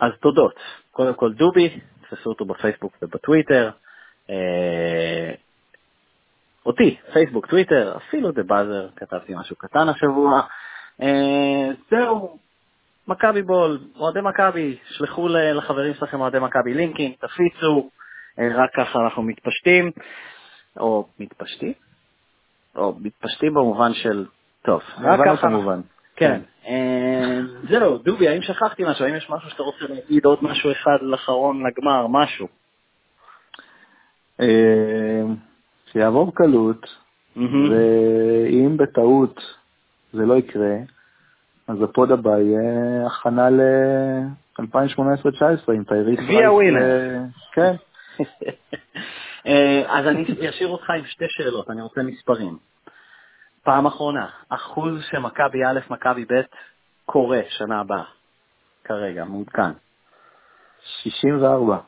אז 0.00 0.12
תודות. 0.20 0.54
קודם 0.90 1.14
כל 1.14 1.32
דובי, 1.32 1.80
תפסו 2.02 2.30
אותו 2.30 2.44
בפייסבוק 2.44 2.92
ובטוויטר. 3.02 3.70
אה, 4.30 5.34
אותי, 6.66 6.96
פייסבוק, 7.12 7.46
טוויטר, 7.46 7.96
אפילו 7.96 8.32
דה 8.32 8.42
באזר, 8.42 8.88
כתבתי 8.96 9.32
משהו 9.36 9.56
קטן 9.56 9.88
השבוע. 9.88 10.40
אה, 11.02 11.68
זהו, 11.90 12.38
מכבי 13.08 13.42
בול, 13.42 13.78
אוהדי 13.96 14.20
מכבי, 14.20 14.76
שלחו 14.90 15.28
לחברים 15.28 15.94
שלכם 15.94 16.20
אוהדי 16.20 16.38
מכבי 16.38 16.74
לינקים, 16.74 17.12
תפיצו, 17.12 17.90
אה, 18.38 18.48
רק 18.54 18.70
ככה 18.76 18.98
אנחנו 19.04 19.22
מתפשטים, 19.22 19.90
או 20.76 21.06
מתפשטים? 21.18 21.72
או 22.76 22.94
מתפשטים 23.00 23.54
במובן 23.54 23.94
של, 23.94 24.26
טוב, 24.62 24.80
רק 24.98 25.20
ככה. 25.24 25.48
כמובן. 25.48 25.80
כן. 26.16 26.40
אה, 26.66 27.40
זהו, 27.68 27.98
דובי, 27.98 28.28
האם 28.28 28.42
שכחתי 28.42 28.82
משהו? 28.86 29.04
האם 29.04 29.14
יש 29.14 29.30
משהו 29.30 29.50
שאתה 29.50 29.62
רוצה 29.62 29.84
להגיד, 29.88 30.24
עוד 30.24 30.38
משהו 30.42 30.72
אחד 30.72 30.98
לאחרון 31.02 31.66
לגמר, 31.66 32.06
משהו? 32.06 32.48
שיעבור 35.92 36.34
קלות, 36.34 36.86
ואם 37.36 38.76
בטעות 38.76 39.40
זה 40.12 40.26
לא 40.26 40.34
יקרה, 40.34 40.76
אז 41.68 41.82
הפוד 41.82 42.12
הבא 42.12 42.38
יהיה 42.38 43.06
הכנה 43.06 43.50
ל-2018-2019 43.50 45.72
עם 45.72 45.84
תייריס 45.84 46.20
גביע 46.20 46.52
ווינר. 46.52 47.18
כן. 47.52 47.74
אה, 49.46 49.98
אז 49.98 50.06
אני 50.06 50.24
אשאיר 50.50 50.68
אותך 50.68 50.90
עם 50.90 51.04
שתי 51.04 51.24
שאלות, 51.28 51.70
אני 51.70 51.82
רוצה 51.82 52.02
מספרים. 52.02 52.58
פעם 53.62 53.86
אחרונה, 53.86 54.26
אחוז 54.48 55.02
שמכבי 55.10 55.64
א', 55.64 55.80
מכבי 55.90 56.24
ב', 56.24 56.40
קורה 57.06 57.40
שנה 57.48 57.80
הבאה, 57.80 58.04
כרגע, 58.84 59.24
מעודכן. 59.24 59.70
64. 61.02 61.78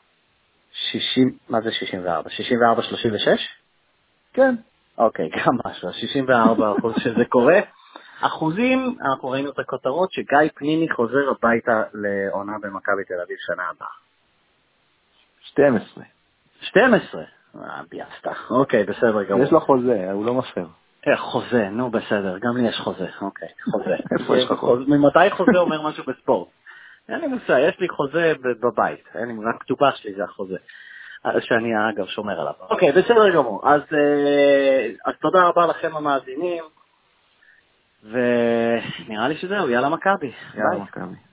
60, 0.91 1.37
מה 1.49 1.61
זה 1.61 1.71
64? 1.71 2.29
64, 2.29 2.81
36? 2.81 3.47
כן. 4.33 4.55
אוקיי, 4.97 5.29
גם 5.29 5.53
משהו, 5.65 5.93
64 5.93 6.73
אחוז 6.79 6.93
שזה 6.97 7.25
קורה. 7.25 7.59
אחוזים, 8.21 8.95
אנחנו 9.01 9.29
ראינו 9.29 9.49
את 9.49 9.59
הכותרות 9.59 10.11
שגיא 10.11 10.49
פניני 10.55 10.89
חוזר 10.89 11.29
הביתה 11.29 11.83
לעונה 11.93 12.53
במכבי 12.61 13.03
תל 13.03 13.21
אביב 13.25 13.37
שנה 13.39 13.63
הבאה. 13.69 13.87
12. 15.41 16.03
12? 16.61 17.21
אה, 17.55 17.81
ביאסת. 17.89 18.27
אוקיי, 18.49 18.83
בסדר 18.83 19.23
גמור. 19.23 19.43
יש 19.43 19.51
לו 19.51 19.59
חוזה, 19.61 20.11
הוא 20.11 20.25
לא 20.25 20.33
מפר. 20.33 20.65
אה, 21.07 21.17
חוזה, 21.17 21.69
נו 21.69 21.89
בסדר, 21.89 22.37
גם 22.37 22.57
לי 22.57 22.67
יש 22.67 22.79
חוזה, 22.79 23.07
אוקיי, 23.21 23.47
חוזה. 23.71 23.95
איפה 24.19 24.37
יש 24.37 24.43
לך 24.43 24.59
חוזה? 24.59 24.83
ממתי 24.87 25.31
חוזה 25.31 25.57
אומר 25.57 25.81
משהו 25.81 26.03
בספורט? 26.07 26.47
אין 27.09 27.19
לי 27.19 27.27
מושג, 27.27 27.59
יש 27.67 27.79
לי 27.79 27.89
חוזה 27.89 28.33
בבית, 28.61 29.03
אין 29.15 29.27
לי, 29.27 29.33
רק 29.45 29.55
כתובה 29.59 29.91
שלי 29.91 30.13
זה 30.13 30.23
החוזה. 30.23 30.57
אה, 31.25 31.41
שאני 31.41 31.89
אגב 31.89 32.05
שומר 32.05 32.39
עליו. 32.39 32.53
אוקיי, 32.69 32.91
בסדר 32.91 33.35
גמור. 33.35 33.69
אז, 33.69 33.81
אה, 33.93 34.89
אז 35.05 35.13
תודה 35.21 35.43
רבה 35.43 35.65
לכם 35.65 35.95
המאזינים. 35.95 36.63
ונראה 38.03 39.27
לי 39.27 39.35
שזהו, 39.37 39.69
יאללה 39.69 39.89
מכבי. 39.89 40.31
יאללה 40.55 40.83
מכבי. 40.83 41.28